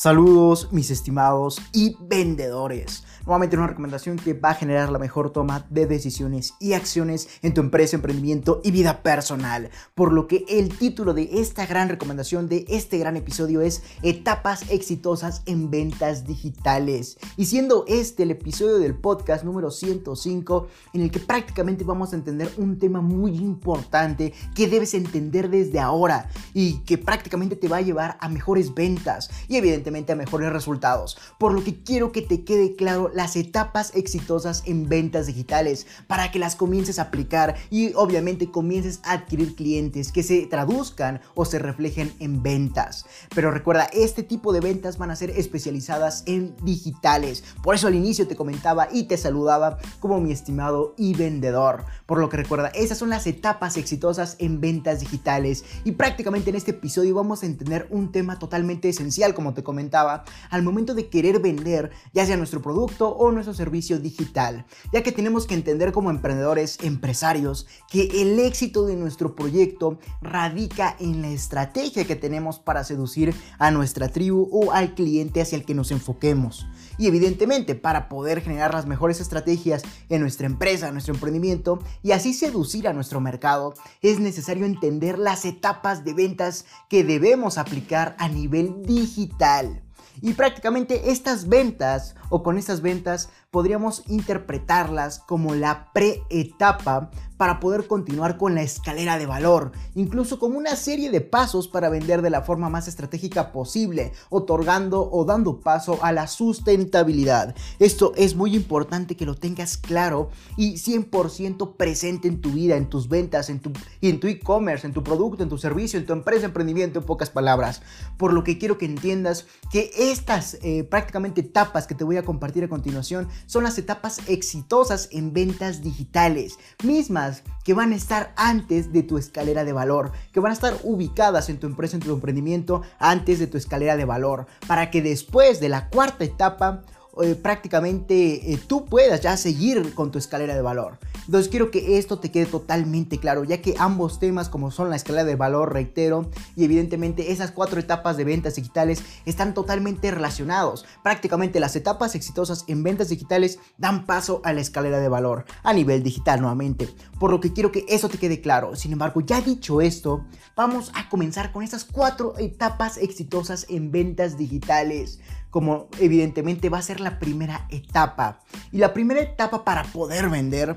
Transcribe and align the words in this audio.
Saludos 0.00 0.68
mis 0.70 0.92
estimados 0.92 1.60
y 1.72 1.96
vendedores. 1.98 3.02
Nuevamente 3.28 3.58
una 3.58 3.66
recomendación 3.66 4.16
que 4.16 4.32
va 4.32 4.52
a 4.52 4.54
generar 4.54 4.88
la 4.88 4.98
mejor 4.98 5.32
toma 5.32 5.66
de 5.68 5.84
decisiones 5.84 6.54
y 6.58 6.72
acciones 6.72 7.28
en 7.42 7.52
tu 7.52 7.60
empresa, 7.60 7.94
emprendimiento 7.94 8.62
y 8.64 8.70
vida 8.70 9.02
personal. 9.02 9.68
Por 9.94 10.14
lo 10.14 10.26
que 10.26 10.46
el 10.48 10.70
título 10.70 11.12
de 11.12 11.28
esta 11.34 11.66
gran 11.66 11.90
recomendación, 11.90 12.48
de 12.48 12.64
este 12.70 12.96
gran 12.96 13.18
episodio 13.18 13.60
es 13.60 13.82
Etapas 14.02 14.70
exitosas 14.70 15.42
en 15.44 15.70
ventas 15.70 16.26
digitales. 16.26 17.18
Y 17.36 17.44
siendo 17.44 17.84
este 17.86 18.22
el 18.22 18.30
episodio 18.30 18.78
del 18.78 18.94
podcast 18.94 19.44
número 19.44 19.70
105 19.70 20.66
en 20.94 21.02
el 21.02 21.10
que 21.10 21.20
prácticamente 21.20 21.84
vamos 21.84 22.14
a 22.14 22.16
entender 22.16 22.50
un 22.56 22.78
tema 22.78 23.02
muy 23.02 23.36
importante 23.36 24.32
que 24.54 24.68
debes 24.68 24.94
entender 24.94 25.50
desde 25.50 25.80
ahora 25.80 26.30
y 26.54 26.78
que 26.78 26.96
prácticamente 26.96 27.56
te 27.56 27.68
va 27.68 27.76
a 27.76 27.82
llevar 27.82 28.16
a 28.22 28.30
mejores 28.30 28.72
ventas 28.72 29.30
y 29.48 29.56
evidentemente 29.56 30.12
a 30.12 30.16
mejores 30.16 30.50
resultados. 30.50 31.18
Por 31.38 31.52
lo 31.52 31.62
que 31.62 31.82
quiero 31.82 32.10
que 32.10 32.22
te 32.22 32.42
quede 32.42 32.74
claro 32.74 33.10
las 33.18 33.34
etapas 33.34 33.90
exitosas 33.96 34.62
en 34.64 34.88
ventas 34.88 35.26
digitales 35.26 35.88
para 36.06 36.30
que 36.30 36.38
las 36.38 36.54
comiences 36.54 37.00
a 37.00 37.02
aplicar 37.02 37.56
y 37.68 37.92
obviamente 37.94 38.52
comiences 38.52 39.00
a 39.02 39.10
adquirir 39.10 39.56
clientes 39.56 40.12
que 40.12 40.22
se 40.22 40.46
traduzcan 40.46 41.20
o 41.34 41.44
se 41.44 41.58
reflejen 41.58 42.12
en 42.20 42.44
ventas. 42.44 43.06
Pero 43.34 43.50
recuerda, 43.50 43.90
este 43.92 44.22
tipo 44.22 44.52
de 44.52 44.60
ventas 44.60 44.98
van 44.98 45.10
a 45.10 45.16
ser 45.16 45.30
especializadas 45.30 46.22
en 46.26 46.54
digitales. 46.62 47.42
Por 47.60 47.74
eso 47.74 47.88
al 47.88 47.96
inicio 47.96 48.28
te 48.28 48.36
comentaba 48.36 48.86
y 48.92 49.08
te 49.08 49.16
saludaba 49.16 49.78
como 49.98 50.20
mi 50.20 50.30
estimado 50.30 50.94
y 50.96 51.14
vendedor. 51.14 51.86
Por 52.06 52.20
lo 52.20 52.28
que 52.28 52.36
recuerda, 52.36 52.68
esas 52.68 52.98
son 52.98 53.10
las 53.10 53.26
etapas 53.26 53.76
exitosas 53.78 54.36
en 54.38 54.60
ventas 54.60 55.00
digitales 55.00 55.64
y 55.82 55.90
prácticamente 55.90 56.50
en 56.50 56.56
este 56.56 56.70
episodio 56.70 57.16
vamos 57.16 57.42
a 57.42 57.46
entender 57.46 57.88
un 57.90 58.12
tema 58.12 58.38
totalmente 58.38 58.88
esencial 58.88 59.34
como 59.34 59.54
te 59.54 59.64
comentaba 59.64 60.22
al 60.50 60.62
momento 60.62 60.94
de 60.94 61.08
querer 61.08 61.40
vender 61.40 61.90
ya 62.12 62.24
sea 62.24 62.36
nuestro 62.36 62.62
producto 62.62 63.07
o 63.10 63.32
nuestro 63.32 63.54
servicio 63.54 63.98
digital, 63.98 64.66
ya 64.92 65.02
que 65.02 65.12
tenemos 65.12 65.46
que 65.46 65.54
entender 65.54 65.92
como 65.92 66.10
emprendedores, 66.10 66.78
empresarios, 66.82 67.66
que 67.90 68.22
el 68.22 68.38
éxito 68.38 68.86
de 68.86 68.96
nuestro 68.96 69.34
proyecto 69.34 69.98
radica 70.20 70.96
en 71.00 71.22
la 71.22 71.28
estrategia 71.28 72.06
que 72.06 72.16
tenemos 72.16 72.58
para 72.58 72.84
seducir 72.84 73.34
a 73.58 73.70
nuestra 73.70 74.08
tribu 74.08 74.48
o 74.52 74.72
al 74.72 74.94
cliente 74.94 75.40
hacia 75.40 75.56
el 75.56 75.64
que 75.64 75.74
nos 75.74 75.90
enfoquemos. 75.90 76.66
Y 76.98 77.06
evidentemente, 77.06 77.74
para 77.74 78.08
poder 78.08 78.40
generar 78.40 78.74
las 78.74 78.86
mejores 78.86 79.20
estrategias 79.20 79.82
en 80.08 80.20
nuestra 80.20 80.46
empresa, 80.46 80.88
en 80.88 80.94
nuestro 80.94 81.14
emprendimiento 81.14 81.78
y 82.02 82.12
así 82.12 82.34
seducir 82.34 82.88
a 82.88 82.92
nuestro 82.92 83.20
mercado, 83.20 83.74
es 84.02 84.18
necesario 84.18 84.66
entender 84.66 85.18
las 85.18 85.44
etapas 85.44 86.04
de 86.04 86.14
ventas 86.14 86.64
que 86.88 87.04
debemos 87.04 87.58
aplicar 87.58 88.16
a 88.18 88.28
nivel 88.28 88.82
digital 88.82 89.87
y 90.22 90.34
prácticamente 90.34 91.10
estas 91.10 91.48
ventas 91.48 92.14
o 92.28 92.42
con 92.42 92.58
estas 92.58 92.80
ventas 92.80 93.30
podríamos 93.50 94.02
interpretarlas 94.08 95.20
como 95.20 95.54
la 95.54 95.90
pre-etapa 95.94 97.10
para 97.38 97.60
poder 97.60 97.86
continuar 97.86 98.36
con 98.36 98.54
la 98.54 98.62
escalera 98.62 99.16
de 99.16 99.24
valor, 99.24 99.72
incluso 99.94 100.38
como 100.38 100.58
una 100.58 100.76
serie 100.76 101.10
de 101.10 101.20
pasos 101.20 101.68
para 101.68 101.88
vender 101.88 102.20
de 102.20 102.30
la 102.30 102.42
forma 102.42 102.68
más 102.68 102.88
estratégica 102.88 103.52
posible, 103.52 104.12
otorgando 104.28 105.08
o 105.10 105.24
dando 105.24 105.60
paso 105.60 105.98
a 106.02 106.12
la 106.12 106.26
sustentabilidad. 106.26 107.54
Esto 107.78 108.12
es 108.16 108.34
muy 108.34 108.56
importante 108.56 109.16
que 109.16 109.24
lo 109.24 109.36
tengas 109.36 109.78
claro 109.78 110.30
y 110.56 110.74
100% 110.74 111.76
presente 111.76 112.28
en 112.28 112.40
tu 112.40 112.50
vida, 112.50 112.76
en 112.76 112.90
tus 112.90 113.08
ventas, 113.08 113.48
en 113.48 113.60
tu 113.60 113.72
en 114.00 114.18
tu 114.18 114.26
e-commerce, 114.26 114.86
en 114.86 114.92
tu 114.92 115.04
producto, 115.04 115.42
en 115.42 115.48
tu 115.48 115.58
servicio, 115.58 115.98
en 115.98 116.06
tu 116.06 116.12
empresa, 116.12 116.46
emprendimiento, 116.46 116.98
en 116.98 117.06
pocas 117.06 117.30
palabras. 117.30 117.82
Por 118.16 118.32
lo 118.32 118.42
que 118.42 118.58
quiero 118.58 118.78
que 118.78 118.86
entiendas 118.86 119.46
que 119.70 119.90
estas 119.96 120.58
eh, 120.62 120.82
prácticamente 120.82 121.42
etapas 121.42 121.86
que 121.86 121.94
te 121.94 122.04
voy 122.04 122.16
a 122.16 122.24
compartir 122.24 122.64
a 122.64 122.68
continuación 122.68 123.28
son 123.46 123.64
las 123.64 123.78
etapas 123.78 124.20
exitosas 124.28 125.08
en 125.12 125.32
ventas 125.32 125.82
digitales, 125.82 126.58
mismas 126.82 127.42
que 127.64 127.74
van 127.74 127.92
a 127.92 127.96
estar 127.96 128.32
antes 128.36 128.92
de 128.92 129.02
tu 129.02 129.18
escalera 129.18 129.64
de 129.64 129.72
valor, 129.72 130.12
que 130.32 130.40
van 130.40 130.50
a 130.50 130.54
estar 130.54 130.76
ubicadas 130.82 131.48
en 131.48 131.58
tu 131.58 131.66
empresa, 131.66 131.96
en 131.96 132.02
tu 132.02 132.12
emprendimiento, 132.12 132.82
antes 132.98 133.38
de 133.38 133.46
tu 133.46 133.56
escalera 133.58 133.96
de 133.96 134.04
valor, 134.04 134.46
para 134.66 134.90
que 134.90 135.02
después 135.02 135.60
de 135.60 135.68
la 135.68 135.88
cuarta 135.88 136.24
etapa 136.24 136.82
eh, 137.22 137.34
prácticamente 137.34 138.52
eh, 138.52 138.58
tú 138.66 138.84
puedas 138.84 139.20
ya 139.20 139.36
seguir 139.36 139.94
con 139.94 140.10
tu 140.10 140.18
escalera 140.18 140.54
de 140.54 140.62
valor. 140.62 140.98
Entonces 141.26 141.50
quiero 141.50 141.70
que 141.70 141.98
esto 141.98 142.18
te 142.18 142.30
quede 142.30 142.46
totalmente 142.46 143.18
claro, 143.18 143.44
ya 143.44 143.60
que 143.60 143.74
ambos 143.78 144.18
temas 144.18 144.48
como 144.48 144.70
son 144.70 144.88
la 144.88 144.96
escalera 144.96 145.24
de 145.24 145.36
valor, 145.36 145.74
reitero, 145.74 146.30
y 146.56 146.64
evidentemente 146.64 147.32
esas 147.32 147.50
cuatro 147.50 147.78
etapas 147.78 148.16
de 148.16 148.24
ventas 148.24 148.54
digitales 148.54 149.02
están 149.26 149.52
totalmente 149.52 150.10
relacionados. 150.10 150.86
Prácticamente 151.02 151.60
las 151.60 151.76
etapas 151.76 152.14
exitosas 152.14 152.64
en 152.66 152.82
ventas 152.82 153.10
digitales 153.10 153.58
dan 153.76 154.06
paso 154.06 154.40
a 154.42 154.54
la 154.54 154.62
escalera 154.62 155.00
de 155.00 155.08
valor 155.08 155.44
a 155.62 155.74
nivel 155.74 156.02
digital 156.02 156.40
nuevamente. 156.40 156.88
Por 157.20 157.30
lo 157.30 157.40
que 157.40 157.52
quiero 157.52 157.72
que 157.72 157.84
eso 157.88 158.08
te 158.08 158.18
quede 158.18 158.40
claro. 158.40 158.74
Sin 158.74 158.92
embargo, 158.92 159.20
ya 159.20 159.42
dicho 159.42 159.82
esto, 159.82 160.24
vamos 160.56 160.90
a 160.94 161.08
comenzar 161.10 161.52
con 161.52 161.62
esas 161.62 161.84
cuatro 161.84 162.38
etapas 162.38 162.96
exitosas 162.96 163.66
en 163.68 163.90
ventas 163.90 164.38
digitales 164.38 165.20
como 165.50 165.88
evidentemente 165.98 166.68
va 166.68 166.78
a 166.78 166.82
ser 166.82 167.00
la 167.00 167.18
primera 167.18 167.66
etapa. 167.70 168.40
Y 168.72 168.78
la 168.78 168.92
primera 168.92 169.20
etapa 169.20 169.64
para 169.64 169.84
poder 169.84 170.28
vender 170.28 170.76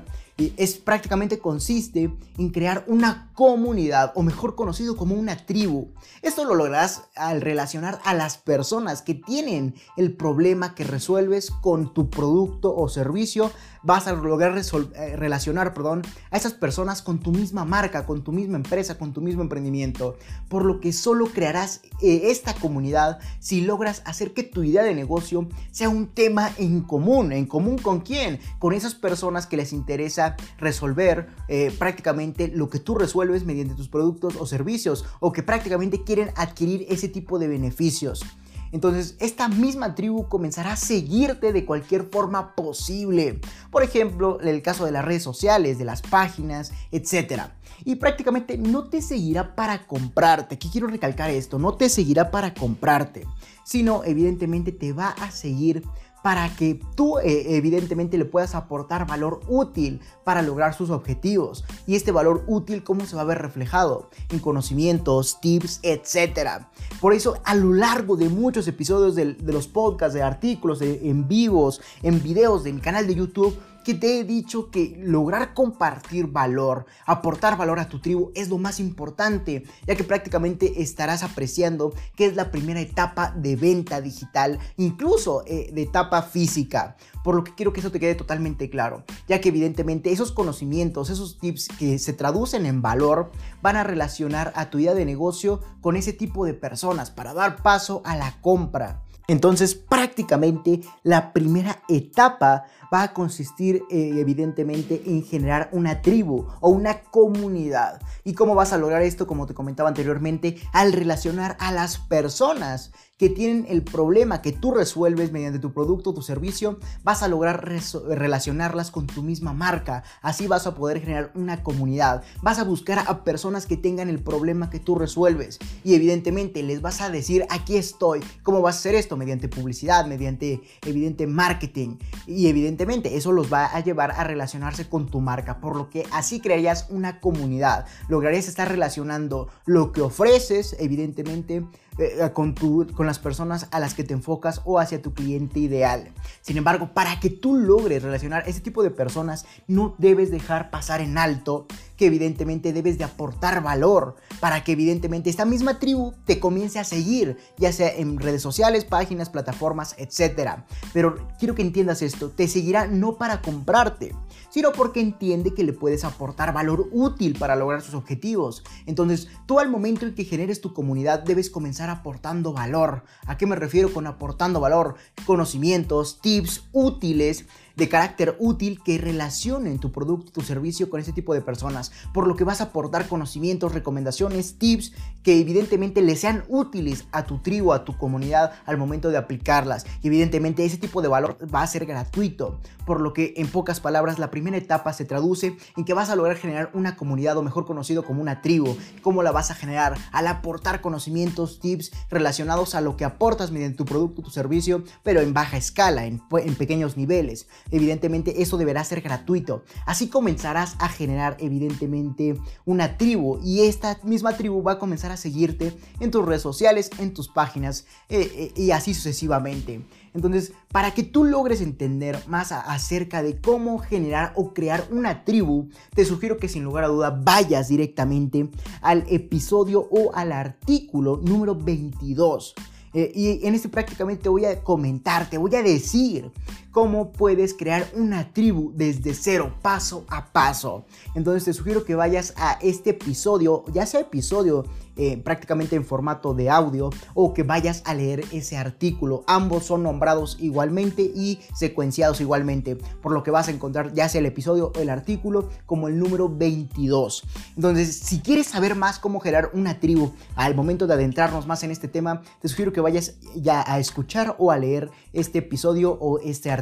es 0.56 0.74
prácticamente 0.74 1.38
consiste 1.38 2.10
en 2.38 2.50
crear 2.50 2.84
una 2.86 3.30
comunidad 3.34 4.12
o 4.14 4.22
mejor 4.22 4.54
conocido 4.54 4.96
como 4.96 5.14
una 5.14 5.36
tribu. 5.36 5.88
Esto 6.22 6.44
lo 6.44 6.54
lograrás 6.54 7.04
al 7.16 7.40
relacionar 7.40 8.00
a 8.04 8.14
las 8.14 8.38
personas 8.38 9.02
que 9.02 9.14
tienen 9.14 9.74
el 9.96 10.14
problema 10.14 10.74
que 10.74 10.84
resuelves 10.84 11.50
con 11.50 11.92
tu 11.92 12.10
producto 12.10 12.74
o 12.74 12.88
servicio. 12.88 13.50
Vas 13.82 14.06
a 14.06 14.12
lograr 14.12 14.56
eh, 14.56 15.16
relacionar 15.16 15.74
perdón, 15.74 16.02
a 16.30 16.36
esas 16.36 16.54
personas 16.54 17.02
con 17.02 17.18
tu 17.18 17.32
misma 17.32 17.64
marca, 17.64 18.06
con 18.06 18.22
tu 18.22 18.32
misma 18.32 18.56
empresa, 18.56 18.98
con 18.98 19.12
tu 19.12 19.20
mismo 19.20 19.42
emprendimiento. 19.42 20.16
Por 20.48 20.64
lo 20.64 20.80
que 20.80 20.92
solo 20.92 21.26
crearás 21.26 21.80
eh, 22.00 22.22
esta 22.26 22.54
comunidad 22.54 23.18
si 23.40 23.62
logras 23.62 24.02
hacer 24.04 24.32
que 24.34 24.42
tu 24.42 24.62
idea 24.62 24.82
de 24.82 24.94
negocio 24.94 25.48
sea 25.70 25.88
un 25.88 26.08
tema 26.08 26.50
en 26.58 26.82
común. 26.82 27.32
¿En 27.32 27.46
común 27.46 27.78
con 27.78 28.00
quién? 28.00 28.40
Con 28.58 28.72
esas 28.72 28.94
personas 28.94 29.46
que 29.46 29.56
les 29.56 29.72
interesa 29.72 30.31
resolver 30.58 31.28
eh, 31.48 31.74
prácticamente 31.78 32.48
lo 32.48 32.68
que 32.68 32.78
tú 32.78 32.94
resuelves 32.94 33.44
mediante 33.44 33.74
tus 33.74 33.88
productos 33.88 34.36
o 34.36 34.46
servicios 34.46 35.04
o 35.20 35.32
que 35.32 35.42
prácticamente 35.42 36.04
quieren 36.04 36.30
adquirir 36.36 36.86
ese 36.88 37.08
tipo 37.08 37.38
de 37.38 37.48
beneficios. 37.48 38.24
Entonces, 38.72 39.16
esta 39.20 39.48
misma 39.48 39.94
tribu 39.94 40.28
comenzará 40.28 40.72
a 40.72 40.76
seguirte 40.76 41.52
de 41.52 41.66
cualquier 41.66 42.08
forma 42.10 42.54
posible. 42.54 43.38
Por 43.70 43.82
ejemplo, 43.82 44.40
en 44.40 44.48
el 44.48 44.62
caso 44.62 44.86
de 44.86 44.92
las 44.92 45.04
redes 45.04 45.22
sociales, 45.22 45.78
de 45.78 45.84
las 45.84 46.00
páginas, 46.00 46.72
etc. 46.90 47.42
Y 47.84 47.96
prácticamente 47.96 48.56
no 48.56 48.84
te 48.84 49.02
seguirá 49.02 49.54
para 49.54 49.86
comprarte. 49.86 50.54
Aquí 50.54 50.70
quiero 50.70 50.86
recalcar 50.86 51.28
esto, 51.30 51.58
no 51.58 51.74
te 51.74 51.90
seguirá 51.90 52.30
para 52.30 52.54
comprarte, 52.54 53.26
sino 53.62 54.04
evidentemente 54.04 54.72
te 54.72 54.94
va 54.94 55.10
a 55.10 55.30
seguir 55.30 55.82
para 56.22 56.54
que 56.54 56.80
tú 56.94 57.18
eh, 57.18 57.56
evidentemente 57.56 58.16
le 58.16 58.24
puedas 58.24 58.54
aportar 58.54 59.06
valor 59.06 59.40
útil 59.48 60.00
para 60.24 60.42
lograr 60.42 60.74
sus 60.74 60.90
objetivos. 60.90 61.64
Y 61.86 61.96
este 61.96 62.12
valor 62.12 62.44
útil, 62.46 62.84
¿cómo 62.84 63.04
se 63.06 63.16
va 63.16 63.22
a 63.22 63.26
ver 63.26 63.42
reflejado? 63.42 64.10
En 64.30 64.38
conocimientos, 64.38 65.40
tips, 65.40 65.80
etc. 65.82 66.64
Por 67.00 67.12
eso, 67.12 67.38
a 67.44 67.54
lo 67.54 67.72
largo 67.72 68.16
de 68.16 68.28
muchos 68.28 68.68
episodios 68.68 69.14
de, 69.14 69.36
los 69.52 69.66
podcasts, 69.66 70.14
de 70.14 70.22
artículos, 70.22 70.80
en 70.80 71.26
vivos, 71.28 71.80
en 72.02 72.22
videos 72.22 72.64
de 72.64 72.72
mi 72.72 72.80
canal 72.80 73.06
de 73.06 73.14
YouTube, 73.14 73.56
que 73.82 73.94
te 73.94 74.18
he 74.18 74.24
dicho 74.24 74.70
que 74.70 74.96
lograr 74.98 75.54
compartir 75.54 76.26
valor, 76.28 76.86
aportar 77.06 77.56
valor 77.56 77.80
a 77.80 77.88
tu 77.88 78.00
tribu 78.00 78.30
es 78.34 78.48
lo 78.48 78.58
más 78.58 78.80
importante, 78.80 79.64
ya 79.86 79.94
que 79.94 80.04
prácticamente 80.04 80.82
estarás 80.82 81.22
apreciando 81.22 81.92
que 82.16 82.26
es 82.26 82.36
la 82.36 82.50
primera 82.50 82.80
etapa 82.80 83.32
de 83.36 83.56
venta 83.56 84.00
digital, 84.00 84.58
incluso 84.76 85.42
eh, 85.46 85.70
de 85.72 85.82
etapa 85.82 86.22
física. 86.22 86.96
Por 87.24 87.34
lo 87.34 87.44
que 87.44 87.54
quiero 87.54 87.72
que 87.72 87.80
eso 87.80 87.92
te 87.92 88.00
quede 88.00 88.14
totalmente 88.14 88.68
claro, 88.70 89.04
ya 89.28 89.40
que 89.40 89.50
evidentemente 89.50 90.12
esos 90.12 90.32
conocimientos, 90.32 91.10
esos 91.10 91.38
tips 91.38 91.68
que 91.68 91.98
se 91.98 92.12
traducen 92.12 92.66
en 92.66 92.82
valor, 92.82 93.30
van 93.62 93.76
a 93.76 93.84
relacionar 93.84 94.52
a 94.56 94.70
tu 94.70 94.78
idea 94.78 94.94
de 94.94 95.04
negocio 95.04 95.60
con 95.80 95.96
ese 95.96 96.12
tipo 96.12 96.44
de 96.44 96.54
personas 96.54 97.10
para 97.10 97.34
dar 97.34 97.62
paso 97.62 98.02
a 98.04 98.16
la 98.16 98.40
compra. 98.40 99.02
Entonces 99.28 99.74
prácticamente 99.74 100.80
la 101.02 101.32
primera 101.32 101.82
etapa 101.88 102.64
va 102.92 103.02
a 103.02 103.12
consistir 103.12 103.82
eh, 103.90 104.14
evidentemente 104.18 105.02
en 105.06 105.22
generar 105.22 105.68
una 105.72 106.02
tribu 106.02 106.46
o 106.60 106.68
una 106.68 107.02
comunidad. 107.02 108.00
¿Y 108.24 108.34
cómo 108.34 108.54
vas 108.54 108.72
a 108.72 108.78
lograr 108.78 109.02
esto? 109.02 109.26
Como 109.26 109.46
te 109.46 109.54
comentaba 109.54 109.88
anteriormente, 109.88 110.56
al 110.72 110.92
relacionar 110.92 111.56
a 111.60 111.72
las 111.72 111.98
personas 111.98 112.92
que 113.22 113.30
tienen 113.30 113.66
el 113.68 113.84
problema 113.84 114.42
que 114.42 114.50
tú 114.50 114.72
resuelves 114.72 115.30
mediante 115.30 115.60
tu 115.60 115.72
producto 115.72 116.12
tu 116.12 116.22
servicio, 116.22 116.80
vas 117.04 117.22
a 117.22 117.28
lograr 117.28 117.64
relacionarlas 118.08 118.90
con 118.90 119.06
tu 119.06 119.22
misma 119.22 119.52
marca. 119.52 120.02
Así 120.22 120.48
vas 120.48 120.66
a 120.66 120.74
poder 120.74 120.98
generar 120.98 121.30
una 121.36 121.62
comunidad. 121.62 122.24
Vas 122.42 122.58
a 122.58 122.64
buscar 122.64 122.98
a 123.06 123.22
personas 123.22 123.66
que 123.66 123.76
tengan 123.76 124.08
el 124.08 124.18
problema 124.18 124.70
que 124.70 124.80
tú 124.80 124.96
resuelves 124.96 125.60
y 125.84 125.94
evidentemente 125.94 126.64
les 126.64 126.82
vas 126.82 127.00
a 127.00 127.10
decir 127.10 127.46
aquí 127.48 127.76
estoy. 127.76 128.18
¿Cómo 128.42 128.60
vas 128.60 128.74
a 128.74 128.78
hacer 128.80 128.96
esto? 128.96 129.16
Mediante 129.16 129.48
publicidad, 129.48 130.04
mediante 130.04 130.60
evidente 130.84 131.28
marketing 131.28 131.98
y 132.26 132.48
evidentemente 132.48 133.16
eso 133.16 133.32
los 133.32 133.52
va 133.52 133.66
a 133.66 133.80
llevar 133.80 134.12
a 134.12 134.24
relacionarse 134.24 134.88
con 134.88 135.06
tu 135.06 135.20
marca, 135.20 135.60
por 135.60 135.76
lo 135.76 135.90
que 135.90 136.06
así 136.12 136.40
crearías 136.40 136.86
una 136.90 137.20
comunidad. 137.20 137.86
Lograrías 138.08 138.48
estar 138.48 138.68
relacionando 138.68 139.48
lo 139.66 139.92
que 139.92 140.02
ofreces, 140.02 140.76
evidentemente, 140.78 141.64
eh, 141.98 142.30
con, 142.32 142.54
con 142.54 143.06
las 143.06 143.18
personas 143.18 143.68
a 143.70 143.78
las 143.78 143.94
que 143.94 144.04
te 144.04 144.14
enfocas 144.14 144.62
o 144.64 144.78
hacia 144.78 145.02
tu 145.02 145.12
cliente 145.12 145.60
ideal. 145.60 146.10
Sin 146.40 146.56
embargo, 146.56 146.94
para 146.94 147.20
que 147.20 147.28
tú 147.28 147.56
logres 147.56 148.02
relacionar 148.02 148.44
ese 148.46 148.60
tipo 148.60 148.82
de 148.82 148.90
personas, 148.90 149.44
no 149.66 149.94
debes 149.98 150.30
dejar 150.30 150.70
pasar 150.70 151.00
en 151.00 151.18
alto 151.18 151.66
que 152.02 152.08
evidentemente 152.08 152.72
debes 152.72 152.98
de 152.98 153.04
aportar 153.04 153.62
valor 153.62 154.16
para 154.40 154.64
que 154.64 154.72
evidentemente 154.72 155.30
esta 155.30 155.44
misma 155.44 155.78
tribu 155.78 156.14
te 156.24 156.40
comience 156.40 156.80
a 156.80 156.84
seguir, 156.84 157.36
ya 157.58 157.70
sea 157.70 157.94
en 157.94 158.18
redes 158.18 158.42
sociales, 158.42 158.84
páginas, 158.84 159.30
plataformas, 159.30 159.94
etc. 159.98 160.64
Pero 160.92 161.28
quiero 161.38 161.54
que 161.54 161.62
entiendas 161.62 162.02
esto, 162.02 162.30
te 162.30 162.48
seguirá 162.48 162.88
no 162.88 163.18
para 163.18 163.40
comprarte, 163.40 164.16
sino 164.52 164.72
porque 164.72 165.00
entiende 165.00 165.54
que 165.54 165.64
le 165.64 165.72
puedes 165.72 166.04
aportar 166.04 166.52
valor 166.52 166.88
útil 166.92 167.38
para 167.38 167.56
lograr 167.56 167.80
sus 167.80 167.94
objetivos. 167.94 168.62
Entonces, 168.84 169.28
tú 169.46 169.58
al 169.58 169.70
momento 169.70 170.04
en 170.04 170.14
que 170.14 170.24
generes 170.24 170.60
tu 170.60 170.74
comunidad 170.74 171.22
debes 171.22 171.48
comenzar 171.48 171.88
aportando 171.88 172.52
valor. 172.52 173.04
¿A 173.26 173.38
qué 173.38 173.46
me 173.46 173.56
refiero 173.56 173.92
con 173.92 174.06
aportando 174.06 174.60
valor? 174.60 174.96
Conocimientos, 175.24 176.20
tips 176.20 176.68
útiles 176.72 177.46
de 177.76 177.88
carácter 177.88 178.36
útil 178.38 178.82
que 178.82 178.98
relacionen 178.98 179.78
tu 179.78 179.92
producto, 179.92 180.32
tu 180.32 180.40
servicio 180.42 180.90
con 180.90 181.00
ese 181.00 181.12
tipo 181.12 181.34
de 181.34 181.40
personas, 181.40 181.92
por 182.12 182.26
lo 182.26 182.36
que 182.36 182.44
vas 182.44 182.60
a 182.60 182.64
aportar 182.64 183.08
conocimientos, 183.08 183.72
recomendaciones, 183.72 184.58
tips 184.58 184.92
que 185.22 185.40
evidentemente 185.40 186.02
le 186.02 186.16
sean 186.16 186.44
útiles 186.48 187.06
a 187.12 187.24
tu 187.24 187.38
tribu, 187.38 187.72
a 187.72 187.84
tu 187.84 187.96
comunidad 187.96 188.52
al 188.66 188.76
momento 188.76 189.10
de 189.10 189.16
aplicarlas. 189.16 189.86
Y 190.02 190.08
evidentemente 190.08 190.64
ese 190.64 190.78
tipo 190.78 191.02
de 191.02 191.08
valor 191.08 191.38
va 191.52 191.62
a 191.62 191.66
ser 191.66 191.86
gratuito, 191.86 192.60
por 192.84 193.00
lo 193.00 193.12
que 193.12 193.34
en 193.36 193.48
pocas 193.48 193.80
palabras 193.80 194.18
la 194.18 194.30
primera 194.30 194.41
etapa 194.54 194.92
se 194.92 195.04
traduce 195.04 195.56
en 195.76 195.84
que 195.84 195.94
vas 195.94 196.10
a 196.10 196.16
lograr 196.16 196.36
generar 196.36 196.70
una 196.74 196.96
comunidad 196.96 197.36
o 197.36 197.42
mejor 197.42 197.64
conocido 197.66 198.04
como 198.04 198.20
una 198.20 198.42
tribu. 198.42 198.76
¿Cómo 199.02 199.22
la 199.22 199.32
vas 199.32 199.50
a 199.50 199.54
generar? 199.54 199.96
Al 200.12 200.26
aportar 200.26 200.80
conocimientos, 200.80 201.60
tips 201.60 201.92
relacionados 202.10 202.74
a 202.74 202.80
lo 202.80 202.96
que 202.96 203.04
aportas 203.04 203.50
mediante 203.50 203.78
tu 203.78 203.84
producto, 203.84 204.22
tu 204.22 204.30
servicio, 204.30 204.84
pero 205.02 205.20
en 205.20 205.32
baja 205.32 205.56
escala, 205.56 206.06
en, 206.06 206.22
en 206.32 206.54
pequeños 206.54 206.96
niveles 206.96 207.46
evidentemente 207.70 208.42
eso 208.42 208.56
deberá 208.56 208.84
ser 208.84 209.00
gratuito. 209.00 209.64
Así 209.86 210.08
comenzarás 210.08 210.76
a 210.78 210.88
generar 210.88 211.36
evidentemente 211.40 212.38
una 212.64 212.96
tribu 212.96 213.38
y 213.42 213.62
esta 213.62 213.98
misma 214.02 214.36
tribu 214.36 214.62
va 214.62 214.72
a 214.72 214.78
comenzar 214.78 215.10
a 215.12 215.16
seguirte 215.16 215.76
en 216.00 216.10
tus 216.10 216.24
redes 216.24 216.42
sociales, 216.42 216.90
en 216.98 217.14
tus 217.14 217.28
páginas 217.28 217.86
eh, 218.08 218.30
eh, 218.34 218.52
y 218.56 218.70
así 218.70 218.94
sucesivamente. 218.94 219.84
Entonces, 220.14 220.52
para 220.68 220.92
que 220.92 221.02
tú 221.02 221.24
logres 221.24 221.60
entender 221.60 222.18
más 222.26 222.52
acerca 222.52 223.22
de 223.22 223.40
cómo 223.40 223.78
generar 223.78 224.32
o 224.36 224.52
crear 224.52 224.86
una 224.90 225.24
tribu, 225.24 225.68
te 225.94 226.04
sugiero 226.04 226.36
que 226.36 226.48
sin 226.48 226.64
lugar 226.64 226.84
a 226.84 226.88
duda 226.88 227.10
vayas 227.10 227.68
directamente 227.68 228.48
al 228.80 229.04
episodio 229.08 229.88
o 229.90 230.14
al 230.14 230.32
artículo 230.32 231.20
número 231.22 231.54
22 231.54 232.54
eh, 232.94 233.10
y 233.14 233.46
en 233.46 233.54
este 233.54 233.70
prácticamente 233.70 234.28
voy 234.28 234.44
a 234.44 234.62
comentar, 234.62 235.28
te 235.30 235.38
voy 235.38 235.54
a 235.54 235.62
decir 235.62 236.30
cómo 236.72 237.12
puedes 237.12 237.54
crear 237.54 237.86
una 237.94 238.32
tribu 238.32 238.72
desde 238.74 239.14
cero, 239.14 239.54
paso 239.62 240.04
a 240.08 240.32
paso. 240.32 240.84
Entonces 241.14 241.44
te 241.44 241.52
sugiero 241.52 241.84
que 241.84 241.94
vayas 241.94 242.34
a 242.36 242.58
este 242.62 242.90
episodio, 242.90 243.64
ya 243.72 243.86
sea 243.86 244.00
episodio 244.00 244.64
eh, 244.94 245.16
prácticamente 245.16 245.74
en 245.74 245.86
formato 245.86 246.34
de 246.34 246.50
audio 246.50 246.90
o 247.14 247.32
que 247.32 247.44
vayas 247.44 247.82
a 247.86 247.94
leer 247.94 248.24
ese 248.30 248.58
artículo. 248.58 249.24
Ambos 249.26 249.64
son 249.64 249.82
nombrados 249.82 250.36
igualmente 250.38 251.02
y 251.02 251.40
secuenciados 251.54 252.20
igualmente, 252.20 252.76
por 252.76 253.12
lo 253.12 253.22
que 253.22 253.30
vas 253.30 253.48
a 253.48 253.52
encontrar 253.52 253.94
ya 253.94 254.10
sea 254.10 254.18
el 254.18 254.26
episodio 254.26 254.70
o 254.76 254.80
el 254.80 254.90
artículo 254.90 255.48
como 255.64 255.88
el 255.88 255.98
número 255.98 256.28
22. 256.28 257.24
Entonces, 257.56 257.96
si 257.96 258.20
quieres 258.20 258.48
saber 258.48 258.74
más 258.74 258.98
cómo 258.98 259.20
generar 259.20 259.50
una 259.54 259.80
tribu 259.80 260.12
al 260.34 260.54
momento 260.54 260.86
de 260.86 260.94
adentrarnos 260.94 261.46
más 261.46 261.62
en 261.62 261.70
este 261.70 261.88
tema, 261.88 262.20
te 262.40 262.48
sugiero 262.48 262.74
que 262.74 262.82
vayas 262.82 263.16
ya 263.34 263.64
a 263.66 263.78
escuchar 263.78 264.36
o 264.38 264.50
a 264.50 264.58
leer 264.58 264.90
este 265.14 265.38
episodio 265.38 265.92
o 265.92 266.18
este 266.18 266.50
artículo. 266.50 266.61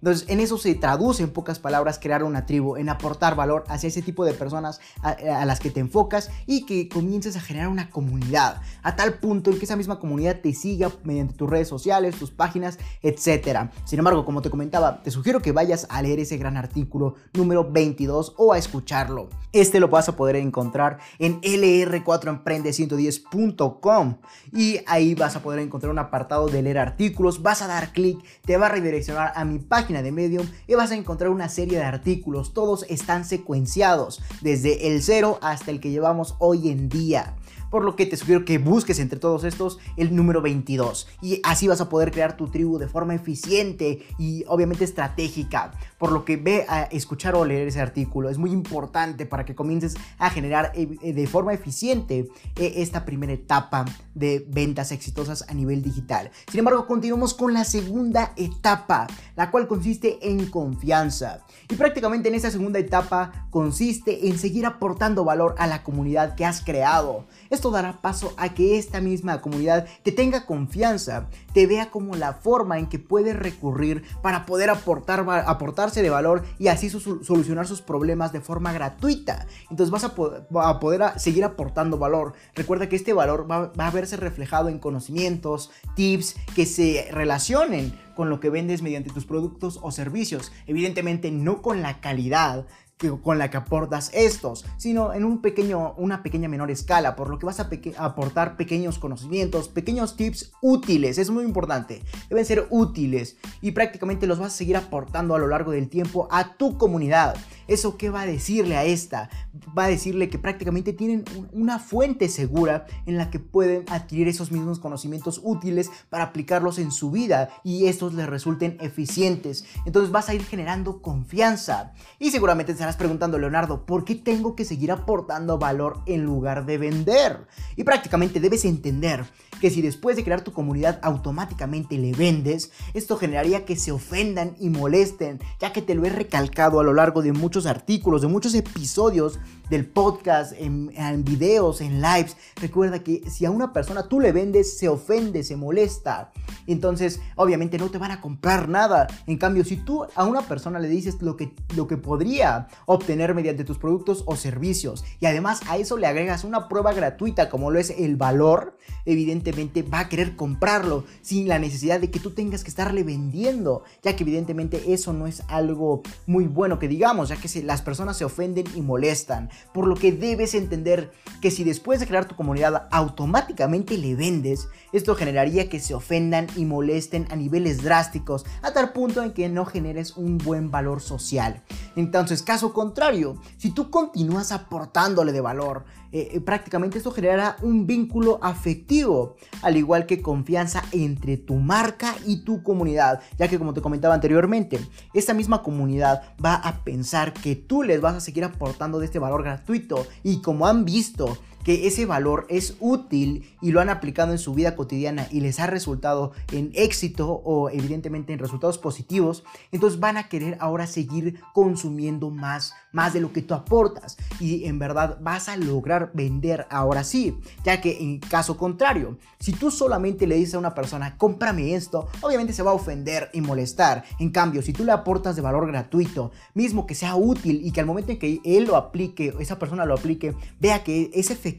Entonces, 0.00 0.28
en 0.28 0.40
eso 0.40 0.58
se 0.58 0.74
traduce 0.74 1.22
en 1.22 1.30
pocas 1.30 1.58
palabras 1.58 1.98
crear 1.98 2.24
una 2.24 2.46
tribu, 2.46 2.76
en 2.76 2.88
aportar 2.88 3.36
valor 3.36 3.64
hacia 3.68 3.88
ese 3.88 4.02
tipo 4.02 4.24
de 4.24 4.34
personas 4.34 4.80
a, 5.02 5.10
a 5.10 5.44
las 5.44 5.60
que 5.60 5.70
te 5.70 5.80
enfocas 5.80 6.30
y 6.46 6.66
que 6.66 6.88
comiences 6.88 7.36
a 7.36 7.40
generar 7.40 7.68
una 7.68 7.90
comunidad, 7.90 8.60
a 8.82 8.96
tal 8.96 9.14
punto 9.14 9.50
en 9.50 9.58
que 9.58 9.64
esa 9.64 9.76
misma 9.76 9.98
comunidad 9.98 10.40
te 10.40 10.52
siga 10.52 10.90
mediante 11.04 11.34
tus 11.34 11.48
redes 11.48 11.68
sociales, 11.68 12.16
tus 12.16 12.30
páginas, 12.30 12.78
etc. 13.02 13.70
Sin 13.84 13.98
embargo, 13.98 14.24
como 14.24 14.42
te 14.42 14.50
comentaba, 14.50 15.02
te 15.02 15.10
sugiero 15.10 15.40
que 15.40 15.52
vayas 15.52 15.86
a 15.90 16.02
leer 16.02 16.20
ese 16.20 16.36
gran 16.36 16.56
artículo 16.56 17.14
número 17.34 17.70
22 17.70 18.34
o 18.36 18.52
a 18.52 18.58
escucharlo. 18.58 19.28
Este 19.52 19.80
lo 19.80 19.88
vas 19.88 20.08
a 20.08 20.16
poder 20.16 20.36
encontrar 20.36 20.98
en 21.18 21.40
lr4emprende110.com 21.42 24.16
y 24.52 24.80
ahí 24.86 25.14
vas 25.14 25.36
a 25.36 25.42
poder 25.42 25.60
encontrar 25.60 25.92
un 25.92 25.98
apartado 25.98 26.48
de 26.48 26.62
leer 26.62 26.78
artículos, 26.78 27.42
vas 27.42 27.60
a 27.60 27.66
dar 27.66 27.92
clic, 27.92 28.18
te 28.46 28.56
va 28.56 28.64
a 28.66 28.70
redireccionar 28.70 29.11
a 29.18 29.44
mi 29.44 29.58
página 29.58 30.02
de 30.02 30.12
Medium 30.12 30.46
y 30.66 30.74
vas 30.74 30.90
a 30.90 30.96
encontrar 30.96 31.30
una 31.30 31.48
serie 31.48 31.78
de 31.78 31.84
artículos, 31.84 32.52
todos 32.52 32.84
están 32.88 33.24
secuenciados 33.24 34.20
desde 34.40 34.88
el 34.88 35.02
cero 35.02 35.38
hasta 35.42 35.70
el 35.70 35.80
que 35.80 35.90
llevamos 35.90 36.34
hoy 36.38 36.70
en 36.70 36.88
día 36.88 37.34
por 37.72 37.84
lo 37.84 37.96
que 37.96 38.04
te 38.04 38.18
sugiero 38.18 38.44
que 38.44 38.58
busques 38.58 38.98
entre 38.98 39.18
todos 39.18 39.44
estos 39.44 39.78
el 39.96 40.14
número 40.14 40.42
22 40.42 41.08
y 41.22 41.40
así 41.42 41.66
vas 41.66 41.80
a 41.80 41.88
poder 41.88 42.10
crear 42.10 42.36
tu 42.36 42.48
tribu 42.48 42.76
de 42.78 42.86
forma 42.86 43.14
eficiente 43.14 44.06
y 44.18 44.44
obviamente 44.46 44.84
estratégica, 44.84 45.72
por 45.96 46.12
lo 46.12 46.26
que 46.26 46.36
ve 46.36 46.66
a 46.68 46.82
escuchar 46.82 47.34
o 47.34 47.46
leer 47.46 47.66
ese 47.66 47.80
artículo, 47.80 48.28
es 48.28 48.36
muy 48.36 48.50
importante 48.50 49.24
para 49.24 49.46
que 49.46 49.54
comiences 49.54 49.96
a 50.18 50.28
generar 50.28 50.72
eh, 50.74 50.98
eh, 51.02 51.14
de 51.14 51.26
forma 51.26 51.54
eficiente 51.54 52.28
eh, 52.56 52.74
esta 52.76 53.06
primera 53.06 53.32
etapa 53.32 53.86
de 54.14 54.44
ventas 54.48 54.92
exitosas 54.92 55.46
a 55.48 55.54
nivel 55.54 55.82
digital. 55.82 56.30
Sin 56.50 56.58
embargo, 56.58 56.86
continuamos 56.86 57.32
con 57.32 57.54
la 57.54 57.64
segunda 57.64 58.34
etapa, 58.36 59.06
la 59.34 59.50
cual 59.50 59.66
consiste 59.66 60.18
en 60.28 60.44
confianza. 60.50 61.46
Y 61.70 61.76
prácticamente 61.76 62.28
en 62.28 62.34
esta 62.34 62.50
segunda 62.50 62.78
etapa 62.78 63.46
consiste 63.48 64.28
en 64.28 64.38
seguir 64.38 64.66
aportando 64.66 65.24
valor 65.24 65.54
a 65.56 65.66
la 65.66 65.82
comunidad 65.82 66.34
que 66.34 66.44
has 66.44 66.62
creado. 66.62 67.24
Dará 67.70 68.00
paso 68.00 68.34
a 68.36 68.54
que 68.54 68.78
esta 68.78 69.00
misma 69.00 69.40
comunidad 69.40 69.86
te 70.02 70.12
tenga 70.12 70.46
confianza, 70.46 71.28
te 71.52 71.66
vea 71.66 71.90
como 71.90 72.16
la 72.16 72.34
forma 72.34 72.78
en 72.78 72.88
que 72.88 72.98
puedes 72.98 73.36
recurrir 73.36 74.02
para 74.22 74.46
poder 74.46 74.70
aportar, 74.70 75.24
aportarse 75.46 76.02
de 76.02 76.10
valor 76.10 76.44
y 76.58 76.68
así 76.68 76.90
solucionar 76.90 77.66
sus 77.66 77.82
problemas 77.82 78.32
de 78.32 78.40
forma 78.40 78.72
gratuita. 78.72 79.46
Entonces 79.70 79.90
vas 79.90 80.04
a, 80.04 80.80
poder 80.80 81.02
seguir 81.16 81.44
aportando 81.44 81.98
valor. 81.98 82.34
Recuerda 82.54 82.88
que 82.88 82.96
este 82.96 83.12
valor 83.12 83.50
va, 83.50 83.72
va 83.78 83.86
a 83.86 83.90
verse 83.90 84.16
reflejado 84.16 84.68
en 84.68 84.78
conocimientos, 84.78 85.70
tips 85.94 86.36
que 86.54 86.66
se 86.66 87.08
relacionen 87.10 87.92
con 88.14 88.28
lo 88.28 88.40
que 88.40 88.50
vendes 88.50 88.82
mediante 88.82 89.10
tus 89.10 89.24
productos 89.24 89.78
o 89.82 89.90
servicios. 89.90 90.52
Evidentemente 90.66 91.30
no 91.30 91.62
con 91.62 91.82
la 91.82 92.00
calidad 92.00 92.66
con 93.10 93.38
la 93.38 93.50
que 93.50 93.56
aportas 93.56 94.10
estos, 94.14 94.64
sino 94.76 95.12
en 95.12 95.24
un 95.24 95.40
pequeño, 95.40 95.94
una 95.96 96.22
pequeña 96.22 96.48
menor 96.48 96.70
escala, 96.70 97.16
por 97.16 97.28
lo 97.28 97.38
que 97.38 97.46
vas 97.46 97.60
a, 97.60 97.68
aportar 97.98 98.56
pequeños 98.56 98.98
conocimientos, 98.98 99.68
pequeños 99.68 100.16
tips 100.16 100.52
útiles, 100.60 101.18
es 101.18 101.30
muy 101.30 101.44
importante, 101.44 102.02
deben 102.28 102.44
ser 102.44 102.66
útiles 102.70 103.36
y 103.60 103.72
prácticamente 103.72 104.26
los 104.26 104.38
vas 104.38 104.54
a 104.54 104.56
seguir 104.56 104.76
aportando 104.76 105.34
a 105.34 105.38
lo 105.38 105.48
largo 105.48 105.72
del 105.72 105.88
tiempo 105.88 106.28
a 106.30 106.54
tu 106.54 106.78
comunidad. 106.78 107.36
¿Eso 107.68 107.96
qué 107.96 108.10
va 108.10 108.22
a 108.22 108.26
decirle 108.26 108.76
a 108.76 108.84
esta? 108.84 109.30
Va 109.76 109.84
a 109.84 109.88
decirle 109.88 110.28
que 110.28 110.38
prácticamente 110.38 110.92
tienen 110.92 111.24
una 111.52 111.78
fuente 111.78 112.28
segura 112.28 112.86
en 113.06 113.16
la 113.16 113.30
que 113.30 113.38
pueden 113.38 113.84
adquirir 113.88 114.28
esos 114.28 114.50
mismos 114.50 114.78
conocimientos 114.78 115.40
útiles 115.42 115.90
para 116.10 116.24
aplicarlos 116.24 116.78
en 116.78 116.90
su 116.90 117.10
vida 117.10 117.50
y 117.64 117.86
estos 117.86 118.14
les 118.14 118.28
resulten 118.28 118.76
eficientes. 118.80 119.64
Entonces 119.86 120.10
vas 120.10 120.28
a 120.28 120.34
ir 120.34 120.44
generando 120.44 121.00
confianza 121.02 121.92
y 122.18 122.30
seguramente 122.30 122.72
estarás 122.72 122.96
preguntando, 122.96 123.38
Leonardo, 123.38 123.86
¿por 123.86 124.04
qué 124.04 124.14
tengo 124.14 124.56
que 124.56 124.64
seguir 124.64 124.92
aportando 124.92 125.58
valor 125.58 126.00
en 126.06 126.24
lugar 126.24 126.66
de 126.66 126.78
vender? 126.78 127.46
Y 127.76 127.84
prácticamente 127.84 128.40
debes 128.40 128.64
entender 128.64 129.24
que 129.60 129.70
si 129.70 129.82
después 129.82 130.16
de 130.16 130.24
crear 130.24 130.42
tu 130.42 130.52
comunidad 130.52 130.98
automáticamente 131.02 131.96
le 131.96 132.12
vendes, 132.12 132.72
esto 132.94 133.16
generaría 133.16 133.64
que 133.64 133.76
se 133.76 133.92
ofendan 133.92 134.56
y 134.58 134.70
molesten, 134.70 135.40
ya 135.60 135.72
que 135.72 135.82
te 135.82 135.94
lo 135.94 136.04
he 136.04 136.10
recalcado 136.10 136.80
a 136.80 136.84
lo 136.84 136.94
largo 136.94 137.22
de 137.22 137.32
muchos 137.32 137.51
muchos 137.52 137.66
artículos, 137.66 138.22
de 138.22 138.28
muchos 138.28 138.54
episodios 138.54 139.38
del 139.68 139.86
podcast, 139.86 140.54
en, 140.56 140.90
videos, 141.22 141.82
en 141.82 142.00
lives. 142.00 142.36
Recuerda 142.56 143.02
que 143.02 143.28
si 143.30 143.44
a 143.44 143.50
una 143.50 143.74
persona 143.74 144.08
tú 144.08 144.20
le 144.20 144.32
vendes, 144.32 144.78
se 144.78 144.88
ofende, 144.88 145.42
se 145.42 145.56
molesta. 145.56 146.32
Entonces, 146.66 147.20
obviamente 147.36 147.76
no 147.76 147.90
te 147.90 147.98
van 147.98 148.10
a 148.10 148.22
comprar 148.22 148.68
nada. 148.70 149.06
En 149.26 149.36
cambio, 149.36 149.64
si 149.64 149.76
tú 149.76 150.06
a 150.14 150.24
una 150.24 150.42
persona 150.42 150.78
le 150.78 150.88
dices 150.88 151.20
lo 151.20 151.36
que, 151.36 151.54
lo 151.76 151.86
que 151.86 151.98
podría 151.98 152.68
obtener 152.86 153.34
mediante 153.34 153.64
tus 153.64 153.78
productos 153.78 154.24
o 154.26 154.36
servicios 154.36 155.04
y 155.20 155.26
además 155.26 155.60
a 155.68 155.76
eso 155.76 155.98
le 155.98 156.06
agregas 156.06 156.44
una 156.44 156.68
prueba 156.68 156.92
gratuita 156.92 157.50
como 157.50 157.70
lo 157.70 157.78
es 157.78 157.90
el 157.90 158.16
valor, 158.16 158.78
evidentemente 159.04 159.82
va 159.82 160.00
a 160.00 160.08
querer 160.08 160.36
comprarlo 160.36 161.04
sin 161.20 161.48
la 161.48 161.58
necesidad 161.58 162.00
de 162.00 162.10
que 162.10 162.20
tú 162.20 162.30
tengas 162.30 162.62
que 162.62 162.70
estarle 162.70 163.04
vendiendo, 163.04 163.84
ya 164.02 164.16
que 164.16 164.22
evidentemente 164.22 164.92
eso 164.92 165.12
no 165.12 165.26
es 165.26 165.42
algo 165.48 166.02
muy 166.26 166.46
bueno 166.46 166.78
que 166.78 166.88
digamos, 166.88 167.30
ya 167.30 167.36
que 167.42 167.62
las 167.62 167.82
personas 167.82 168.16
se 168.16 168.24
ofenden 168.24 168.64
y 168.74 168.80
molestan. 168.80 169.50
Por 169.74 169.86
lo 169.86 169.96
que 169.96 170.12
debes 170.12 170.54
entender 170.54 171.12
que 171.40 171.50
si 171.50 171.64
después 171.64 172.00
de 172.00 172.06
crear 172.06 172.26
tu 172.26 172.36
comunidad 172.36 172.88
automáticamente 172.90 173.98
le 173.98 174.14
vendes, 174.14 174.68
esto 174.92 175.14
generaría 175.14 175.68
que 175.68 175.80
se 175.80 175.94
ofendan 175.94 176.46
y 176.56 176.64
molesten 176.64 177.26
a 177.30 177.36
niveles 177.36 177.82
drásticos, 177.82 178.46
a 178.62 178.72
tal 178.72 178.92
punto 178.92 179.22
en 179.22 179.32
que 179.32 179.48
no 179.48 179.66
generes 179.66 180.16
un 180.16 180.38
buen 180.38 180.70
valor 180.70 181.00
social. 181.00 181.62
Entonces, 181.96 182.42
caso 182.42 182.72
contrario, 182.72 183.36
si 183.58 183.70
tú 183.70 183.90
continúas 183.90 184.52
aportándole 184.52 185.32
de 185.32 185.40
valor, 185.40 185.84
eh, 186.12 186.28
eh, 186.32 186.40
prácticamente 186.40 186.98
esto 186.98 187.10
generará 187.10 187.56
un 187.62 187.86
vínculo 187.86 188.38
afectivo, 188.42 189.36
al 189.62 189.78
igual 189.78 190.04
que 190.04 190.20
confianza 190.20 190.82
entre 190.92 191.38
tu 191.38 191.54
marca 191.54 192.14
y 192.26 192.44
tu 192.44 192.62
comunidad, 192.62 193.22
ya 193.38 193.48
que 193.48 193.58
como 193.58 193.72
te 193.72 193.80
comentaba 193.80 194.14
anteriormente, 194.14 194.78
esta 195.14 195.32
misma 195.32 195.62
comunidad 195.62 196.34
va 196.44 196.54
a 196.56 196.84
pensar 196.84 197.31
que 197.32 197.56
tú 197.56 197.82
les 197.82 198.00
vas 198.00 198.14
a 198.14 198.20
seguir 198.20 198.44
aportando 198.44 198.98
de 198.98 199.06
este 199.06 199.18
valor 199.18 199.42
gratuito. 199.42 200.06
Y 200.22 200.42
como 200.42 200.66
han 200.66 200.84
visto, 200.84 201.38
que 201.64 201.86
ese 201.86 202.06
valor 202.06 202.46
es 202.48 202.76
útil 202.80 203.44
y 203.60 203.70
lo 203.72 203.80
han 203.80 203.88
aplicado 203.88 204.32
en 204.32 204.38
su 204.38 204.54
vida 204.54 204.76
cotidiana 204.76 205.26
y 205.30 205.40
les 205.40 205.60
ha 205.60 205.66
resultado 205.66 206.32
en 206.52 206.70
éxito 206.74 207.30
o 207.30 207.70
evidentemente 207.70 208.32
en 208.32 208.38
resultados 208.38 208.78
positivos, 208.78 209.44
entonces 209.70 210.00
van 210.00 210.16
a 210.16 210.28
querer 210.28 210.56
ahora 210.60 210.86
seguir 210.86 211.40
consumiendo 211.52 212.30
más, 212.30 212.74
más 212.92 213.12
de 213.12 213.20
lo 213.20 213.32
que 213.32 213.42
tú 213.42 213.54
aportas 213.54 214.16
y 214.40 214.64
en 214.64 214.78
verdad 214.78 215.18
vas 215.20 215.48
a 215.48 215.56
lograr 215.56 216.10
vender 216.14 216.66
ahora 216.70 217.04
sí, 217.04 217.38
ya 217.64 217.80
que 217.80 217.98
en 218.00 218.18
caso 218.18 218.56
contrario, 218.56 219.18
si 219.38 219.52
tú 219.52 219.70
solamente 219.70 220.26
le 220.26 220.36
dices 220.36 220.54
a 220.54 220.58
una 220.58 220.74
persona, 220.74 221.16
cómprame 221.16 221.74
esto, 221.74 222.08
obviamente 222.20 222.52
se 222.52 222.62
va 222.62 222.70
a 222.70 222.74
ofender 222.74 223.30
y 223.32 223.40
molestar. 223.40 224.04
En 224.18 224.30
cambio, 224.30 224.62
si 224.62 224.72
tú 224.72 224.84
le 224.84 224.92
aportas 224.92 225.36
de 225.36 225.42
valor 225.42 225.66
gratuito, 225.66 226.30
mismo 226.54 226.86
que 226.86 226.94
sea 226.94 227.16
útil 227.16 227.60
y 227.64 227.72
que 227.72 227.80
al 227.80 227.86
momento 227.86 228.12
en 228.12 228.18
que 228.18 228.40
él 228.44 228.64
lo 228.64 228.76
aplique, 228.76 229.34
esa 229.40 229.58
persona 229.58 229.84
lo 229.84 229.94
aplique, 229.94 230.34
vea 230.60 230.84
que 230.84 231.10
es 231.14 231.30
efectivo, 231.30 231.51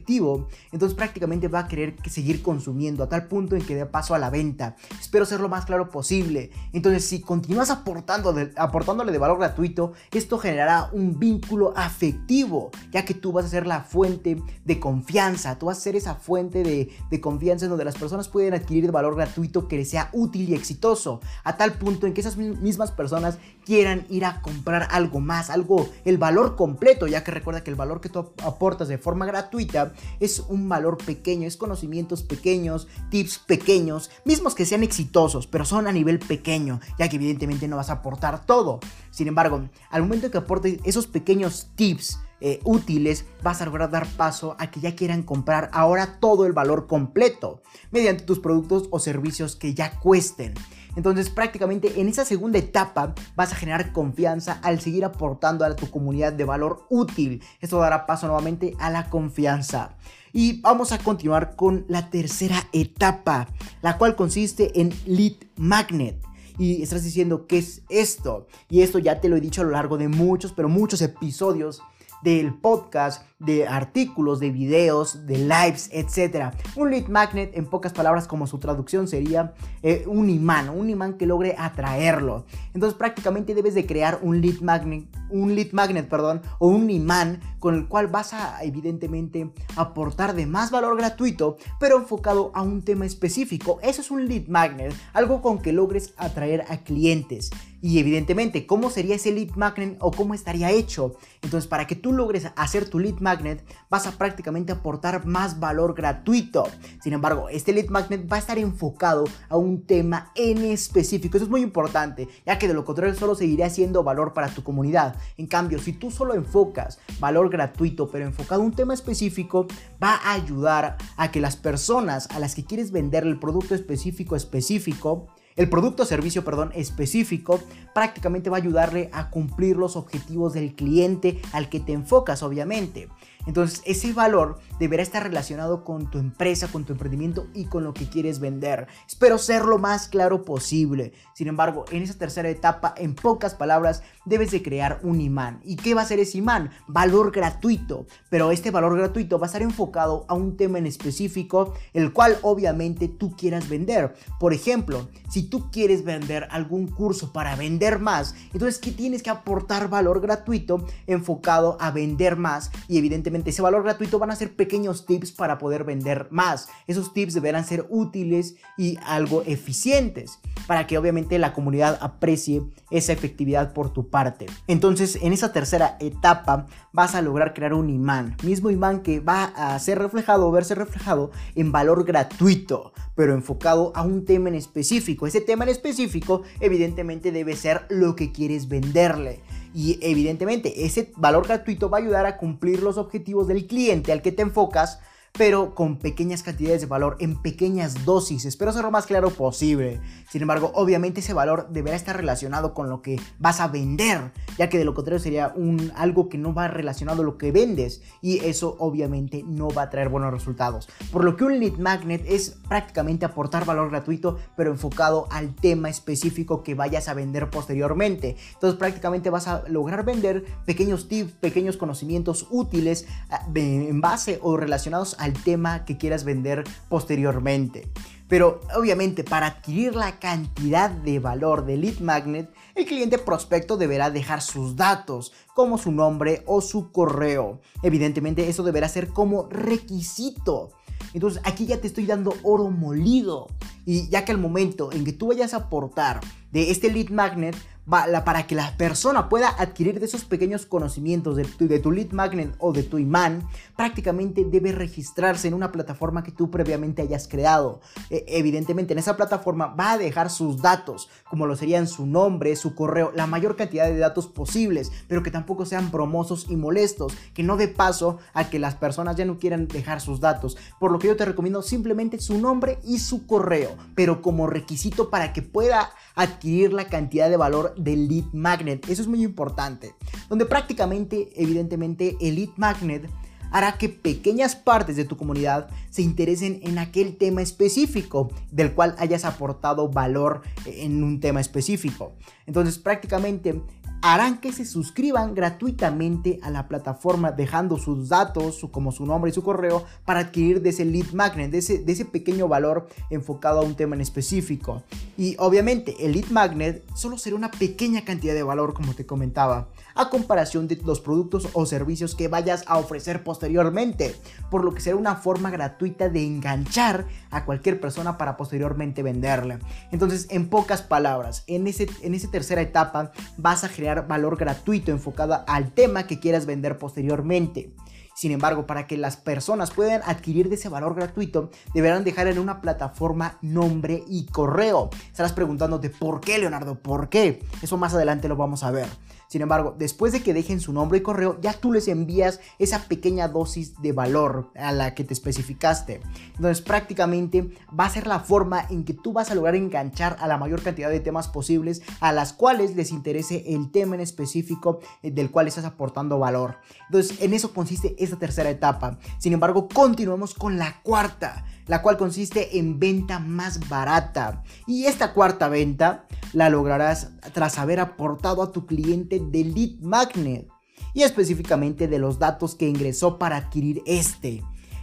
entonces 0.72 0.96
prácticamente 0.96 1.48
va 1.48 1.60
a 1.60 1.68
querer 1.68 1.96
seguir 2.08 2.42
consumiendo 2.42 3.04
a 3.04 3.08
tal 3.08 3.26
punto 3.26 3.56
en 3.56 3.62
que 3.62 3.74
dé 3.74 3.86
paso 3.86 4.14
a 4.14 4.18
la 4.18 4.30
venta. 4.30 4.76
Espero 5.00 5.26
ser 5.26 5.40
lo 5.40 5.48
más 5.48 5.66
claro 5.66 5.90
posible. 5.90 6.50
Entonces 6.72 7.04
si 7.04 7.20
continúas 7.20 7.70
aportando 7.70 8.34
aportándole 8.56 9.12
de 9.12 9.18
valor 9.18 9.38
gratuito, 9.38 9.92
esto 10.12 10.38
generará 10.38 10.90
un 10.92 11.18
vínculo 11.18 11.72
afectivo, 11.76 12.70
ya 12.90 13.04
que 13.04 13.14
tú 13.14 13.32
vas 13.32 13.44
a 13.44 13.48
ser 13.48 13.66
la 13.66 13.80
fuente 13.82 14.40
de 14.64 14.80
confianza, 14.80 15.58
tú 15.58 15.66
vas 15.66 15.78
a 15.78 15.80
ser 15.80 15.96
esa 15.96 16.14
fuente 16.14 16.62
de, 16.62 16.90
de 17.10 17.20
confianza 17.20 17.66
en 17.66 17.70
donde 17.70 17.84
las 17.84 17.96
personas 17.96 18.28
pueden 18.28 18.54
adquirir 18.54 18.84
valor 18.92 19.16
gratuito 19.16 19.68
que 19.68 19.76
les 19.76 19.90
sea 19.90 20.08
útil 20.12 20.48
y 20.48 20.54
exitoso, 20.54 21.20
a 21.42 21.56
tal 21.56 21.74
punto 21.74 22.06
en 22.06 22.14
que 22.14 22.20
esas 22.20 22.36
mismas 22.36 22.90
personas 22.90 23.38
quieran 23.64 24.06
ir 24.08 24.24
a 24.24 24.40
comprar 24.40 24.88
algo 24.90 25.20
más, 25.20 25.50
algo, 25.50 25.88
el 26.04 26.18
valor 26.18 26.56
completo, 26.56 27.06
ya 27.06 27.24
que 27.24 27.30
recuerda 27.30 27.62
que 27.62 27.70
el 27.70 27.76
valor 27.76 28.00
que 28.00 28.08
tú 28.08 28.32
aportas 28.42 28.88
de 28.88 28.98
forma 28.98 29.26
gratuita 29.26 29.83
es 30.20 30.40
un 30.48 30.68
valor 30.68 30.98
pequeño, 30.98 31.46
es 31.46 31.56
conocimientos 31.56 32.22
pequeños, 32.22 32.88
tips 33.10 33.38
pequeños, 33.38 34.10
mismos 34.24 34.54
que 34.54 34.66
sean 34.66 34.82
exitosos, 34.82 35.46
pero 35.46 35.64
son 35.64 35.86
a 35.86 35.92
nivel 35.92 36.18
pequeño, 36.18 36.80
ya 36.98 37.08
que 37.08 37.16
evidentemente 37.16 37.68
no 37.68 37.76
vas 37.76 37.90
a 37.90 37.94
aportar 37.94 38.46
todo. 38.46 38.80
Sin 39.10 39.28
embargo, 39.28 39.68
al 39.90 40.02
momento 40.02 40.30
que 40.30 40.38
aportes 40.38 40.78
esos 40.84 41.06
pequeños 41.06 41.68
tips, 41.74 42.18
eh, 42.40 42.60
útiles, 42.64 43.24
vas 43.42 43.62
a 43.62 43.64
lograr 43.64 43.90
dar 43.90 44.06
paso 44.06 44.54
a 44.58 44.70
que 44.70 44.78
ya 44.78 44.94
quieran 44.94 45.22
comprar 45.22 45.70
ahora 45.72 46.18
todo 46.20 46.44
el 46.44 46.52
valor 46.52 46.86
completo 46.86 47.62
mediante 47.90 48.24
tus 48.24 48.38
productos 48.38 48.88
o 48.90 48.98
servicios 48.98 49.56
que 49.56 49.72
ya 49.72 49.98
cuesten. 49.98 50.52
Entonces 50.96 51.30
prácticamente 51.30 52.00
en 52.00 52.08
esa 52.08 52.24
segunda 52.24 52.58
etapa 52.58 53.14
vas 53.36 53.52
a 53.52 53.56
generar 53.56 53.92
confianza 53.92 54.58
al 54.62 54.80
seguir 54.80 55.04
aportando 55.04 55.64
a 55.64 55.76
tu 55.76 55.90
comunidad 55.90 56.32
de 56.32 56.44
valor 56.44 56.86
útil. 56.90 57.42
Esto 57.60 57.78
dará 57.78 58.06
paso 58.06 58.26
nuevamente 58.26 58.74
a 58.78 58.90
la 58.90 59.10
confianza. 59.10 59.96
Y 60.32 60.60
vamos 60.62 60.92
a 60.92 60.98
continuar 60.98 61.54
con 61.56 61.84
la 61.88 62.10
tercera 62.10 62.56
etapa, 62.72 63.48
la 63.82 63.98
cual 63.98 64.16
consiste 64.16 64.80
en 64.80 64.92
lead 65.06 65.34
magnet 65.56 66.20
y 66.58 66.82
estás 66.82 67.04
diciendo 67.04 67.46
qué 67.46 67.58
es 67.58 67.82
esto. 67.88 68.46
Y 68.68 68.82
esto 68.82 68.98
ya 68.98 69.20
te 69.20 69.28
lo 69.28 69.36
he 69.36 69.40
dicho 69.40 69.60
a 69.60 69.64
lo 69.64 69.70
largo 69.70 69.96
de 69.96 70.08
muchos, 70.08 70.52
pero 70.52 70.68
muchos 70.68 71.02
episodios 71.02 71.82
del 72.24 72.54
podcast, 72.54 73.22
de 73.38 73.68
artículos, 73.68 74.40
de 74.40 74.50
videos, 74.50 75.26
de 75.26 75.36
lives, 75.36 75.90
etc. 75.92 76.54
Un 76.74 76.90
lead 76.90 77.08
magnet, 77.08 77.54
en 77.54 77.66
pocas 77.66 77.92
palabras, 77.92 78.26
como 78.26 78.46
su 78.46 78.58
traducción 78.58 79.06
sería 79.06 79.52
eh, 79.82 80.04
un 80.06 80.30
imán, 80.30 80.70
un 80.70 80.88
imán 80.88 81.18
que 81.18 81.26
logre 81.26 81.54
atraerlo. 81.58 82.46
Entonces 82.72 82.96
prácticamente 82.96 83.54
debes 83.54 83.74
de 83.74 83.84
crear 83.84 84.18
un 84.22 84.40
lead 84.40 84.60
magnet, 84.60 85.04
un 85.34 85.54
lead 85.54 85.72
magnet, 85.72 86.08
perdón, 86.08 86.42
o 86.58 86.68
un 86.68 86.88
imán 86.90 87.40
con 87.58 87.74
el 87.74 87.88
cual 87.88 88.06
vas 88.06 88.32
a 88.32 88.62
evidentemente 88.62 89.50
aportar 89.76 90.34
de 90.34 90.46
más 90.46 90.70
valor 90.70 90.96
gratuito, 90.96 91.56
pero 91.80 91.98
enfocado 91.98 92.52
a 92.54 92.62
un 92.62 92.82
tema 92.82 93.04
específico. 93.04 93.78
Eso 93.82 94.00
es 94.00 94.10
un 94.10 94.28
lead 94.28 94.46
magnet, 94.48 94.94
algo 95.12 95.42
con 95.42 95.58
que 95.58 95.72
logres 95.72 96.14
atraer 96.16 96.64
a 96.68 96.78
clientes. 96.78 97.50
Y 97.84 97.98
evidentemente, 97.98 98.66
¿cómo 98.66 98.88
sería 98.88 99.16
ese 99.16 99.30
lead 99.30 99.56
magnet 99.56 99.98
o 100.00 100.10
cómo 100.10 100.32
estaría 100.32 100.70
hecho? 100.70 101.16
Entonces, 101.42 101.68
para 101.68 101.86
que 101.86 101.94
tú 101.94 102.14
logres 102.14 102.46
hacer 102.56 102.88
tu 102.88 102.98
lead 102.98 103.18
magnet, 103.20 103.62
vas 103.90 104.06
a 104.06 104.12
prácticamente 104.12 104.72
aportar 104.72 105.26
más 105.26 105.60
valor 105.60 105.94
gratuito. 105.94 106.64
Sin 107.02 107.12
embargo, 107.12 107.50
este 107.50 107.74
lead 107.74 107.88
magnet 107.88 108.26
va 108.32 108.36
a 108.36 108.40
estar 108.40 108.58
enfocado 108.58 109.24
a 109.50 109.58
un 109.58 109.84
tema 109.84 110.32
en 110.34 110.64
específico. 110.64 111.36
Eso 111.36 111.44
es 111.44 111.50
muy 111.50 111.60
importante, 111.60 112.26
ya 112.46 112.58
que 112.58 112.68
de 112.68 112.72
lo 112.72 112.86
contrario 112.86 113.14
solo 113.16 113.34
seguiría 113.34 113.68
siendo 113.68 114.02
valor 114.02 114.32
para 114.32 114.48
tu 114.48 114.62
comunidad. 114.62 115.16
En 115.36 115.46
cambio, 115.46 115.78
si 115.78 115.92
tú 115.92 116.10
solo 116.10 116.34
enfocas 116.34 116.98
valor 117.20 117.50
gratuito, 117.50 118.08
pero 118.10 118.24
enfocado 118.24 118.62
a 118.62 118.64
un 118.64 118.72
tema 118.72 118.94
específico, 118.94 119.66
va 120.02 120.14
a 120.14 120.32
ayudar 120.32 120.96
a 121.16 121.30
que 121.30 121.40
las 121.40 121.56
personas 121.56 122.28
a 122.30 122.38
las 122.38 122.54
que 122.54 122.64
quieres 122.64 122.90
vender 122.90 123.24
el 123.24 123.38
producto 123.38 123.74
específico 123.74 124.36
específico 124.36 125.28
el 125.56 125.70
producto 125.70 126.02
o 126.02 126.06
servicio, 126.06 126.44
perdón, 126.44 126.72
específico 126.74 127.60
prácticamente 127.94 128.50
va 128.50 128.56
a 128.56 128.60
ayudarle 128.60 129.08
a 129.12 129.30
cumplir 129.30 129.76
los 129.76 129.94
objetivos 129.94 130.52
del 130.52 130.74
cliente 130.74 131.40
al 131.52 131.68
que 131.68 131.78
te 131.78 131.92
enfocas, 131.92 132.42
obviamente. 132.42 133.08
Entonces, 133.46 133.82
ese 133.84 134.12
valor 134.12 134.58
deberá 134.78 135.02
estar 135.02 135.22
relacionado 135.22 135.84
con 135.84 136.10
tu 136.10 136.18
empresa, 136.18 136.68
con 136.68 136.84
tu 136.84 136.92
emprendimiento 136.92 137.46
y 137.54 137.66
con 137.66 137.84
lo 137.84 137.94
que 137.94 138.08
quieres 138.08 138.40
vender. 138.40 138.86
Espero 139.06 139.38
ser 139.38 139.64
lo 139.64 139.78
más 139.78 140.08
claro 140.08 140.44
posible. 140.44 141.12
Sin 141.34 141.48
embargo, 141.48 141.84
en 141.90 142.02
esa 142.02 142.14
tercera 142.14 142.48
etapa, 142.48 142.94
en 142.96 143.14
pocas 143.14 143.54
palabras, 143.54 144.02
debes 144.24 144.50
de 144.50 144.62
crear 144.62 145.00
un 145.02 145.20
imán. 145.20 145.60
¿Y 145.64 145.76
qué 145.76 145.94
va 145.94 146.02
a 146.02 146.06
ser 146.06 146.20
ese 146.20 146.38
imán? 146.38 146.70
Valor 146.88 147.32
gratuito. 147.32 148.06
Pero 148.30 148.50
este 148.50 148.70
valor 148.70 148.96
gratuito 148.96 149.38
va 149.38 149.46
a 149.46 149.48
estar 149.48 149.62
enfocado 149.62 150.24
a 150.28 150.34
un 150.34 150.56
tema 150.56 150.78
en 150.78 150.86
específico, 150.86 151.74
el 151.92 152.12
cual 152.12 152.38
obviamente 152.42 153.08
tú 153.08 153.36
quieras 153.36 153.68
vender. 153.68 154.14
Por 154.40 154.52
ejemplo, 154.52 155.08
si 155.28 155.44
tú 155.44 155.70
quieres 155.70 156.04
vender 156.04 156.48
algún 156.50 156.86
curso 156.88 157.32
para 157.32 157.56
vender 157.56 157.98
más, 157.98 158.34
entonces 158.52 158.78
¿qué 158.78 158.92
tienes 158.92 159.22
que 159.22 159.30
aportar 159.30 159.88
valor 159.88 160.20
gratuito 160.20 160.86
enfocado 161.06 161.76
a 161.80 161.90
vender 161.90 162.36
más 162.36 162.70
y 162.88 162.98
evidentemente 162.98 163.33
ese 163.34 163.62
valor 163.62 163.82
gratuito 163.82 164.18
van 164.18 164.30
a 164.30 164.36
ser 164.36 164.54
pequeños 164.54 165.06
tips 165.06 165.32
para 165.32 165.58
poder 165.58 165.84
vender 165.84 166.28
más. 166.30 166.68
Esos 166.86 167.12
tips 167.12 167.34
deberán 167.34 167.64
ser 167.64 167.86
útiles 167.88 168.56
y 168.76 168.98
algo 169.04 169.42
eficientes 169.46 170.38
para 170.66 170.86
que 170.86 170.98
obviamente 170.98 171.38
la 171.38 171.52
comunidad 171.52 171.98
aprecie 172.00 172.62
esa 172.90 173.12
efectividad 173.12 173.72
por 173.72 173.92
tu 173.92 174.08
parte. 174.08 174.46
Entonces, 174.66 175.18
en 175.20 175.32
esa 175.32 175.52
tercera 175.52 175.96
etapa 176.00 176.66
vas 176.92 177.14
a 177.14 177.22
lograr 177.22 177.54
crear 177.54 177.74
un 177.74 177.90
imán, 177.90 178.36
mismo 178.42 178.70
imán 178.70 179.02
que 179.02 179.20
va 179.20 179.44
a 179.44 179.78
ser 179.78 179.98
reflejado 179.98 180.48
o 180.48 180.52
verse 180.52 180.74
reflejado 180.74 181.30
en 181.54 181.72
valor 181.72 182.04
gratuito, 182.04 182.92
pero 183.14 183.34
enfocado 183.34 183.92
a 183.94 184.02
un 184.02 184.24
tema 184.24 184.48
en 184.48 184.54
específico. 184.54 185.26
Ese 185.26 185.40
tema 185.40 185.64
en 185.64 185.70
específico 185.70 186.42
evidentemente 186.60 187.32
debe 187.32 187.56
ser 187.56 187.86
lo 187.88 188.16
que 188.16 188.32
quieres 188.32 188.68
venderle. 188.68 189.40
Y 189.74 189.98
evidentemente 190.00 190.86
ese 190.86 191.12
valor 191.16 191.46
gratuito 191.46 191.90
va 191.90 191.98
a 191.98 192.00
ayudar 192.00 192.26
a 192.26 192.38
cumplir 192.38 192.80
los 192.82 192.96
objetivos 192.96 193.48
del 193.48 193.66
cliente 193.66 194.12
al 194.12 194.22
que 194.22 194.32
te 194.32 194.42
enfocas 194.42 195.00
pero 195.36 195.74
con 195.74 195.96
pequeñas 195.98 196.44
cantidades 196.44 196.80
de 196.80 196.86
valor, 196.86 197.16
en 197.18 197.34
pequeñas 197.36 198.04
dosis. 198.04 198.44
Espero 198.44 198.72
ser 198.72 198.84
lo 198.84 198.92
más 198.92 199.06
claro 199.06 199.30
posible. 199.30 200.00
Sin 200.30 200.42
embargo, 200.42 200.70
obviamente 200.74 201.20
ese 201.20 201.34
valor 201.34 201.68
deberá 201.70 201.96
estar 201.96 202.16
relacionado 202.16 202.72
con 202.72 202.88
lo 202.88 203.02
que 203.02 203.20
vas 203.38 203.60
a 203.60 203.66
vender. 203.66 204.32
ya 204.58 204.68
que 204.68 204.78
de 204.78 204.84
lo 204.84 204.94
contrario 204.94 205.18
sería 205.18 205.52
un, 205.56 205.92
algo 205.96 206.28
que 206.28 206.38
no 206.38 206.54
va 206.54 206.68
relacionado 206.68 207.22
a 207.22 207.24
lo 207.24 207.36
que 207.36 207.50
vendes 207.50 208.02
y 208.22 208.38
eso 208.44 208.76
obviamente 208.78 209.42
no 209.44 209.68
va 209.68 209.82
a 209.82 209.90
traer 209.90 210.08
buenos 210.08 210.32
resultados. 210.32 210.88
Por 211.10 211.24
lo 211.24 211.36
que 211.36 211.42
un 211.42 211.58
lead 211.58 211.78
magnet 211.78 212.24
es 212.28 212.56
prácticamente 212.68 213.24
aportar 213.24 213.64
valor 213.64 213.90
gratuito, 213.90 214.38
pero 214.56 214.70
enfocado 214.70 215.26
al 215.32 215.56
tema 215.56 215.88
específico 215.88 216.62
que 216.62 216.76
vayas 216.76 217.08
a 217.08 217.14
vender 217.14 217.50
posteriormente. 217.50 218.36
Entonces 218.52 218.78
prácticamente 218.78 219.30
vas 219.30 219.48
a 219.48 219.64
lograr 219.66 220.04
vender 220.04 220.44
pequeños 220.64 221.08
tips, 221.08 221.32
pequeños 221.32 221.76
conocimientos 221.76 222.46
útiles 222.50 223.06
ah, 223.30 223.48
en 223.52 224.00
base 224.00 224.38
o 224.40 224.56
relacionados 224.56 225.16
al 225.24 225.32
tema 225.32 225.84
que 225.84 225.96
quieras 225.96 226.24
vender 226.24 226.64
posteriormente. 226.88 227.88
Pero 228.28 228.60
obviamente 228.76 229.24
para 229.24 229.46
adquirir 229.46 229.94
la 229.94 230.18
cantidad 230.18 230.90
de 230.90 231.18
valor 231.18 231.66
de 231.66 231.76
lead 231.76 232.00
magnet, 232.00 232.50
el 232.74 232.86
cliente 232.86 233.18
prospecto 233.18 233.76
deberá 233.76 234.10
dejar 234.10 234.42
sus 234.42 234.76
datos, 234.76 235.32
como 235.54 235.78
su 235.78 235.92
nombre 235.92 236.42
o 236.46 236.60
su 236.60 236.90
correo. 236.90 237.60
Evidentemente 237.82 238.48
eso 238.48 238.62
deberá 238.62 238.88
ser 238.88 239.08
como 239.08 239.48
requisito. 239.50 240.72
Entonces 241.12 241.40
aquí 241.44 241.66
ya 241.66 241.80
te 241.80 241.86
estoy 241.86 242.06
dando 242.06 242.34
oro 242.42 242.70
molido. 242.70 243.48
Y 243.86 244.08
ya 244.08 244.24
que 244.24 244.32
al 244.32 244.38
momento 244.38 244.90
en 244.92 245.04
que 245.04 245.12
tú 245.12 245.28
vayas 245.28 245.54
a 245.54 245.58
aportar 245.58 246.20
de 246.50 246.70
este 246.70 246.90
lead 246.90 247.10
magnet, 247.10 247.54
para 247.86 248.46
que 248.46 248.54
la 248.54 248.76
persona 248.76 249.28
pueda 249.28 249.48
adquirir 249.48 250.00
de 250.00 250.06
esos 250.06 250.24
pequeños 250.24 250.64
conocimientos 250.66 251.36
de 251.36 251.78
tu, 251.78 251.92
lead 251.92 252.12
magnet 252.12 252.54
o 252.58 252.72
de 252.72 252.82
tu 252.82 252.98
imán, 252.98 253.46
prácticamente 253.76 254.44
debe 254.44 254.72
registrarse 254.72 255.48
en 255.48 255.54
una 255.54 255.70
plataforma 255.70 256.22
que 256.22 256.32
tú 256.32 256.50
previamente 256.50 257.02
hayas 257.02 257.28
creado. 257.28 257.80
E, 258.10 258.24
evidentemente 258.28 258.92
en 258.92 258.98
esa 258.98 259.16
plataforma 259.16 259.66
va 259.66 259.92
a 259.92 259.98
dejar 259.98 260.30
sus 260.30 260.62
datos, 260.62 261.10
como 261.28 261.46
lo 261.46 261.56
serían 261.56 261.86
su 261.86 262.06
nombre, 262.06 262.56
su 262.56 262.74
correo, 262.74 263.12
la 263.14 263.26
mayor 263.26 263.56
cantidad 263.56 263.86
de 263.86 263.98
datos 263.98 264.26
posibles, 264.26 264.90
pero 265.08 265.22
que 265.22 265.30
tampoco 265.30 265.66
sean 265.66 265.90
bromosos 265.90 266.46
y 266.48 266.56
molestos, 266.56 267.14
que 267.34 267.42
no 267.42 267.56
dé 267.56 267.68
paso 267.68 268.18
a 268.32 268.48
que 268.48 268.58
las 268.58 268.74
personas 268.76 269.16
ya 269.16 269.24
no 269.24 269.38
quieran 269.38 269.68
dejar 269.68 270.00
sus 270.00 270.20
datos. 270.20 270.56
Por 270.80 270.90
lo 270.90 270.98
que 270.98 271.08
yo 271.08 271.16
te 271.16 271.24
recomiendo 271.24 271.62
simplemente 271.62 272.18
su 272.18 272.38
nombre 272.38 272.78
y 272.82 272.98
su 272.98 273.26
correo, 273.26 273.76
pero 273.94 274.22
como 274.22 274.46
requisito 274.46 275.10
para 275.10 275.32
que 275.32 275.42
pueda 275.42 275.90
adquirir 276.14 276.72
la 276.72 276.86
cantidad 276.86 277.28
de 277.28 277.36
valor 277.36 277.73
del 277.76 278.08
lead 278.08 278.24
magnet. 278.32 278.88
Eso 278.88 279.02
es 279.02 279.08
muy 279.08 279.22
importante. 279.22 279.94
Donde 280.28 280.46
prácticamente, 280.46 281.30
evidentemente, 281.36 282.16
el 282.20 282.36
lead 282.36 282.50
magnet 282.56 283.08
hará 283.54 283.78
que 283.78 283.88
pequeñas 283.88 284.56
partes 284.56 284.96
de 284.96 285.04
tu 285.04 285.16
comunidad 285.16 285.68
se 285.88 286.02
interesen 286.02 286.58
en 286.64 286.76
aquel 286.78 287.16
tema 287.16 287.40
específico 287.40 288.32
del 288.50 288.72
cual 288.74 288.96
hayas 288.98 289.24
aportado 289.24 289.88
valor 289.88 290.42
en 290.66 291.04
un 291.04 291.20
tema 291.20 291.40
específico. 291.40 292.14
Entonces 292.46 292.78
prácticamente 292.78 293.62
harán 294.04 294.36
que 294.36 294.52
se 294.52 294.66
suscriban 294.66 295.34
gratuitamente 295.34 296.38
a 296.42 296.50
la 296.50 296.68
plataforma 296.68 297.32
dejando 297.32 297.78
sus 297.78 298.10
datos 298.10 298.66
como 298.70 298.92
su 298.92 299.06
nombre 299.06 299.30
y 299.30 299.34
su 299.34 299.42
correo 299.42 299.86
para 300.04 300.20
adquirir 300.20 300.60
de 300.60 300.68
ese 300.68 300.84
lead 300.84 301.12
magnet, 301.14 301.50
de 301.50 301.56
ese, 301.56 301.78
de 301.78 301.90
ese 301.90 302.04
pequeño 302.04 302.46
valor 302.46 302.86
enfocado 303.08 303.60
a 303.60 303.62
un 303.62 303.76
tema 303.76 303.94
en 303.94 304.02
específico. 304.02 304.82
Y 305.16 305.36
obviamente 305.38 305.96
el 306.04 306.12
lead 306.12 306.28
magnet 306.28 306.84
solo 306.94 307.16
será 307.16 307.34
una 307.34 307.50
pequeña 307.50 308.04
cantidad 308.04 308.34
de 308.34 308.42
valor 308.42 308.74
como 308.74 308.92
te 308.92 309.06
comentaba, 309.06 309.68
a 309.94 310.10
comparación 310.10 310.68
de 310.68 310.76
los 310.84 311.00
productos 311.00 311.48
o 311.54 311.64
servicios 311.64 312.14
que 312.14 312.28
vayas 312.28 312.64
a 312.66 312.76
ofrecer 312.76 313.24
posteriormente, 313.24 314.14
por 314.50 314.64
lo 314.64 314.74
que 314.74 314.82
será 314.82 314.96
una 314.96 315.16
forma 315.16 315.50
gratuita 315.50 316.10
de 316.10 316.26
enganchar 316.26 317.06
a 317.30 317.46
cualquier 317.46 317.80
persona 317.80 318.18
para 318.18 318.36
posteriormente 318.36 319.02
venderle. 319.02 319.60
Entonces, 319.92 320.26
en 320.28 320.50
pocas 320.50 320.82
palabras, 320.82 321.44
en, 321.46 321.66
ese, 321.66 321.88
en 322.02 322.12
esa 322.14 322.30
tercera 322.30 322.60
etapa 322.60 323.12
vas 323.38 323.64
a 323.64 323.68
generar 323.68 323.93
valor 324.02 324.36
gratuito 324.36 324.90
enfocado 324.90 325.44
al 325.46 325.72
tema 325.72 326.06
que 326.06 326.20
quieras 326.20 326.46
vender 326.46 326.78
posteriormente. 326.78 327.72
Sin 328.14 328.30
embargo, 328.30 328.66
para 328.66 328.86
que 328.86 328.96
las 328.96 329.16
personas 329.16 329.72
puedan 329.72 330.00
adquirir 330.04 330.48
de 330.48 330.54
ese 330.54 330.68
valor 330.68 330.94
gratuito, 330.94 331.50
deberán 331.74 332.04
dejar 332.04 332.28
en 332.28 332.38
una 332.38 332.60
plataforma 332.60 333.38
nombre 333.42 334.04
y 334.06 334.26
correo. 334.26 334.90
Estarás 335.08 335.32
preguntándote, 335.32 335.90
¿por 335.90 336.20
qué, 336.20 336.38
Leonardo? 336.38 336.76
¿Por 336.76 337.08
qué? 337.08 337.42
Eso 337.60 337.76
más 337.76 337.92
adelante 337.92 338.28
lo 338.28 338.36
vamos 338.36 338.62
a 338.62 338.70
ver. 338.70 338.86
Sin 339.28 339.42
embargo, 339.42 339.74
después 339.78 340.12
de 340.12 340.22
que 340.22 340.34
dejen 340.34 340.60
su 340.60 340.72
nombre 340.72 340.98
y 340.98 341.02
correo, 341.02 341.38
ya 341.40 341.52
tú 341.52 341.72
les 341.72 341.88
envías 341.88 342.40
esa 342.58 342.84
pequeña 342.86 343.28
dosis 343.28 343.80
de 343.80 343.92
valor 343.92 344.50
a 344.54 344.72
la 344.72 344.94
que 344.94 345.04
te 345.04 345.14
especificaste. 345.14 346.00
Entonces 346.36 346.60
prácticamente 346.60 347.50
va 347.78 347.86
a 347.86 347.90
ser 347.90 348.06
la 348.06 348.20
forma 348.20 348.66
en 348.70 348.84
que 348.84 348.94
tú 348.94 349.12
vas 349.12 349.30
a 349.30 349.34
lograr 349.34 349.54
enganchar 349.54 350.16
a 350.20 350.26
la 350.26 350.38
mayor 350.38 350.62
cantidad 350.62 350.90
de 350.90 351.00
temas 351.00 351.28
posibles 351.28 351.82
a 352.00 352.12
las 352.12 352.32
cuales 352.32 352.76
les 352.76 352.90
interese 352.90 353.44
el 353.54 353.70
tema 353.70 353.94
en 353.94 354.00
específico 354.00 354.80
eh, 355.02 355.10
del 355.10 355.30
cual 355.30 355.48
estás 355.48 355.64
aportando 355.64 356.18
valor. 356.18 356.58
Entonces 356.86 357.20
en 357.20 357.34
eso 357.34 357.52
consiste 357.52 357.96
esta 357.98 358.18
tercera 358.18 358.50
etapa. 358.50 358.98
Sin 359.18 359.32
embargo, 359.32 359.68
continuamos 359.68 360.34
con 360.34 360.58
la 360.58 360.82
cuarta 360.82 361.44
la 361.66 361.82
cual 361.82 361.96
consiste 361.96 362.58
en 362.58 362.78
venta 362.78 363.18
más 363.18 363.68
barata. 363.68 364.42
Y 364.66 364.86
esta 364.86 365.12
cuarta 365.12 365.48
venta 365.48 366.06
la 366.32 366.50
lograrás 366.50 367.10
tras 367.32 367.58
haber 367.58 367.80
aportado 367.80 368.42
a 368.42 368.52
tu 368.52 368.66
cliente 368.66 369.20
de 369.20 369.44
lead 369.44 369.80
magnet 369.80 370.48
y 370.92 371.02
específicamente 371.02 371.88
de 371.88 371.98
los 371.98 372.18
datos 372.18 372.54
que 372.54 372.68
ingresó 372.68 373.18
para 373.18 373.36
adquirir 373.36 373.82
este. 373.86 374.42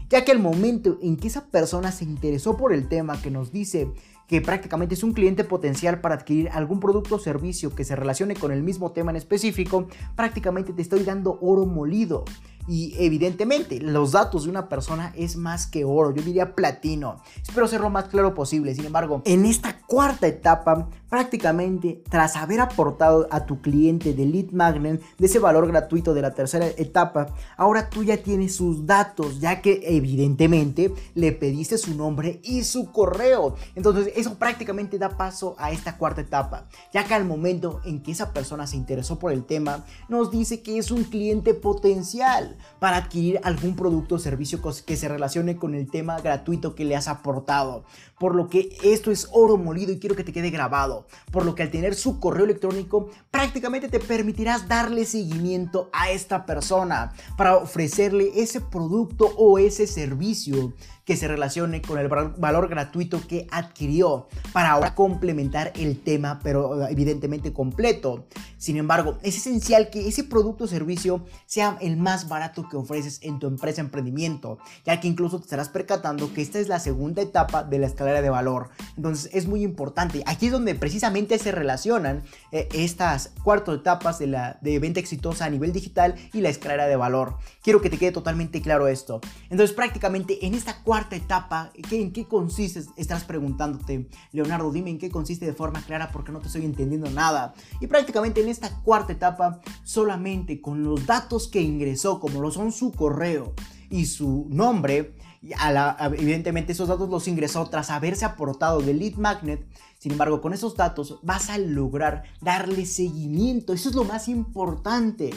Ya 0.10 0.26
que 0.26 0.32
el 0.34 0.40
momento 0.40 0.98
en 1.02 1.16
que 1.16 1.30
esa 1.30 1.46
persona 1.48 1.92
se 1.92 2.04
interesó 2.04 2.58
por 2.58 2.74
el 2.74 2.90
tema 2.90 3.22
que 3.22 3.32
nos 3.32 3.52
dice 3.52 3.90
que 4.28 4.42
prácticamente 4.42 4.94
es 4.94 5.04
un 5.04 5.14
cliente 5.14 5.44
potencial 5.44 6.00
para 6.00 6.16
adquirir 6.16 6.50
algún 6.50 6.80
producto 6.80 7.16
o 7.16 7.20
servicio 7.20 7.76
que 7.76 7.84
se 7.84 7.98
relacione 7.98 8.34
con 8.34 8.52
el 8.52 8.64
mismo 8.64 8.92
tema 8.92 9.12
en 9.12 9.18
específico, 9.18 9.88
prácticamente 10.16 10.72
te 10.74 10.82
estoy 10.82 11.04
dando 11.04 11.38
oro 11.42 11.66
molido. 11.66 12.24
Y 12.68 12.96
evidentemente, 13.00 13.80
los 13.80 14.12
datos 14.12 14.44
de 14.44 14.50
una 14.50 14.70
persona 14.70 15.14
es 15.16 15.36
más 15.36 15.68
que 15.68 15.84
oro, 15.84 16.14
yo 16.14 16.22
diría 16.22 16.56
platino. 16.56 17.22
Espero 17.42 17.68
ser 17.68 17.82
lo 17.82 17.90
más 17.90 18.06
claro 18.06 18.34
posible. 18.34 18.76
Sin 18.76 18.86
embargo, 18.86 19.22
en 19.26 19.46
esta 19.46 19.80
cuarta 19.80 20.28
etapa, 20.28 20.88
prácticamente 21.10 22.02
tras 22.10 22.36
haber 22.36 22.62
aportado 22.62 23.28
a 23.32 23.46
tu 23.46 23.62
cliente 23.62 24.14
de 24.14 24.26
lead 24.26 24.52
magnet 24.52 25.02
de 25.18 25.26
ese 25.26 25.40
valor 25.40 25.68
gratuito 25.68 26.14
de 26.14 26.22
la 26.22 26.34
tercera 26.34 26.68
etapa, 26.68 27.28
ahora 27.58 27.90
tú 27.90 28.04
ya 28.04 28.18
tienes 28.18 28.56
sus 28.56 28.86
datos, 28.86 29.40
ya 29.40 29.62
que 29.62 29.82
evidentemente 29.84 30.94
le 31.16 31.32
pediste 31.32 31.78
su 31.78 31.96
nombre 31.96 32.40
y 32.44 32.64
su 32.64 32.92
correo. 32.92 33.56
Entonces, 33.76 34.14
eso 34.16 34.36
prácticamente 34.36 34.98
da 34.98 35.18
paso 35.18 35.56
a 35.58 35.72
esta 35.72 35.98
cuarta 35.98 36.22
etapa, 36.22 36.68
ya 36.94 37.04
que 37.04 37.14
al 37.14 37.26
momento 37.26 37.82
en 37.84 38.02
que 38.02 38.12
esa 38.12 38.32
persona 38.32 38.68
se 38.68 38.78
interesó 38.78 39.20
por 39.20 39.32
el 39.32 39.46
tema, 39.46 39.84
nos 40.08 40.32
dice 40.32 40.62
que 40.62 40.78
es 40.78 40.92
un 40.92 41.04
cliente 41.04 41.54
potencial 41.54 42.51
para 42.80 42.98
adquirir 42.98 43.40
algún 43.44 43.76
producto 43.76 44.16
o 44.16 44.20
servicio 44.20 44.62
que 44.86 44.98
se 44.98 45.08
relacione 45.08 45.58
con 45.58 45.76
el 45.76 45.90
tema 45.90 46.20
gratuito 46.20 46.76
que 46.76 46.86
le 46.86 46.96
has 46.96 47.08
aportado. 47.08 47.84
Por 48.22 48.36
lo 48.36 48.50
que 48.50 48.78
esto 48.84 49.10
es 49.10 49.30
oro 49.32 49.58
molido 49.58 49.92
y 49.92 49.98
quiero 49.98 50.16
que 50.16 50.24
te 50.24 50.32
quede 50.32 50.52
grabado. 50.52 51.08
Por 51.32 51.44
lo 51.44 51.56
que 51.56 51.64
al 51.64 51.72
tener 51.72 51.96
su 51.96 52.20
correo 52.20 52.46
electrónico 52.46 53.10
prácticamente 53.32 53.90
te 53.90 54.00
permitirás 54.00 54.68
darle 54.68 55.06
seguimiento 55.06 55.90
a 55.92 56.12
esta 56.12 56.46
persona 56.46 57.14
para 57.36 57.58
ofrecerle 57.58 58.30
ese 58.36 58.62
producto 58.62 59.26
o 59.38 59.58
ese 59.58 59.88
servicio 59.88 60.76
que 61.06 61.18
se 61.18 61.28
relacione 61.28 61.82
con 61.82 61.98
el 61.98 62.08
valor 62.08 62.70
gratuito 62.70 63.20
que 63.28 63.48
adquirió 63.52 64.28
para 64.54 64.72
ahora 64.72 64.96
complementar 64.96 65.74
el 65.76 66.00
tema, 66.00 66.40
pero 66.44 66.88
evidentemente 66.88 67.52
completo. 67.52 68.28
Sin 68.58 68.78
embargo, 68.78 69.18
es 69.24 69.38
esencial 69.38 69.90
que 69.90 70.08
ese 70.08 70.24
producto 70.24 70.66
o 70.66 70.68
servicio 70.68 71.26
sea 71.48 71.78
el 71.82 71.98
más 71.98 72.30
barato 72.30 72.70
que 72.70 72.78
ofreces 72.78 73.20
en 73.24 73.40
tu 73.40 73.48
empresa 73.48 73.82
emprendimiento, 73.82 74.60
ya 74.86 75.00
que 75.00 75.08
incluso 75.08 75.40
te 75.40 75.46
estarás 75.46 75.70
percatando 75.70 76.32
que 76.34 76.42
esta 76.42 76.60
es 76.60 76.68
la 76.68 76.80
segunda 76.80 77.22
etapa 77.22 77.64
de 77.64 77.80
la 77.80 77.88
de 78.20 78.30
valor. 78.30 78.70
Entonces 78.98 79.30
es 79.34 79.48
muy 79.48 79.64
importante. 79.64 80.24
Aquí 80.26 80.48
es 80.48 80.52
donde 80.52 80.76
precisamente 80.76 81.38
se 81.40 81.52
relacionan 81.52 82.24
eh, 82.52 82.68
estas 82.74 83.32
cuatro 83.44 83.76
etapas 83.76 84.20
de, 84.20 84.28
la, 84.28 84.58
de 84.62 84.80
venta 84.80 85.00
exitosa 85.00 85.46
a 85.46 85.50
nivel 85.50 85.72
digital 85.72 86.16
y 86.34 86.42
la 86.42 86.50
escalera 86.50 86.88
de 86.88 86.96
valor. 86.96 87.38
Quiero 87.64 87.82
que 87.82 87.90
te 87.90 87.98
quede 87.98 88.12
totalmente 88.12 88.62
claro 88.62 88.88
esto. 88.88 89.22
Entonces 89.50 89.76
prácticamente 89.76 90.46
en 90.46 90.56
esta 90.56 90.82
cuarta 90.84 91.16
etapa, 91.16 91.72
¿en 91.92 92.12
qué 92.12 92.26
consiste? 92.26 92.82
Estás 92.98 93.24
preguntándote, 93.24 94.10
Leonardo, 94.32 94.72
dime 94.72 94.90
en 94.90 94.98
qué 94.98 95.10
consiste 95.10 95.46
de 95.46 95.54
forma 95.54 95.82
clara 95.84 96.12
porque 96.12 96.32
no 96.32 96.40
te 96.40 96.48
estoy 96.48 96.66
entendiendo 96.66 97.10
nada. 97.10 97.54
Y 97.80 97.88
prácticamente 97.88 98.42
en 98.42 98.50
esta 98.50 98.82
cuarta 98.82 99.14
etapa, 99.14 99.62
solamente 99.84 100.62
con 100.62 100.84
los 100.84 101.06
datos 101.06 101.48
que 101.48 101.62
ingresó, 101.62 102.20
como 102.20 102.42
lo 102.42 102.52
son 102.52 102.72
su 102.72 102.92
correo 102.92 103.54
y 103.90 104.06
su 104.06 104.48
nombre, 104.50 105.14
evidentemente 105.42 106.74
esos 106.74 106.88
datos 106.88 107.10
los 107.10 107.28
ingresó 107.28 107.66
tras 107.68 107.90
haberse 107.90 108.26
aportado 108.26 108.82
del 108.82 109.00
lead 109.00 109.16
magnet, 109.16 109.66
Sin 109.98 110.14
embargo, 110.14 110.42
con 110.42 110.54
esos 110.54 110.76
datos 110.76 111.20
vas 111.22 111.50
a 111.50 111.58
lograr 111.58 112.24
darle 112.42 112.86
seguimiento. 112.86 113.74
Eso 113.74 113.90
es 113.90 113.96
lo 113.96 114.04
más 114.04 114.28
importante. 114.28 115.32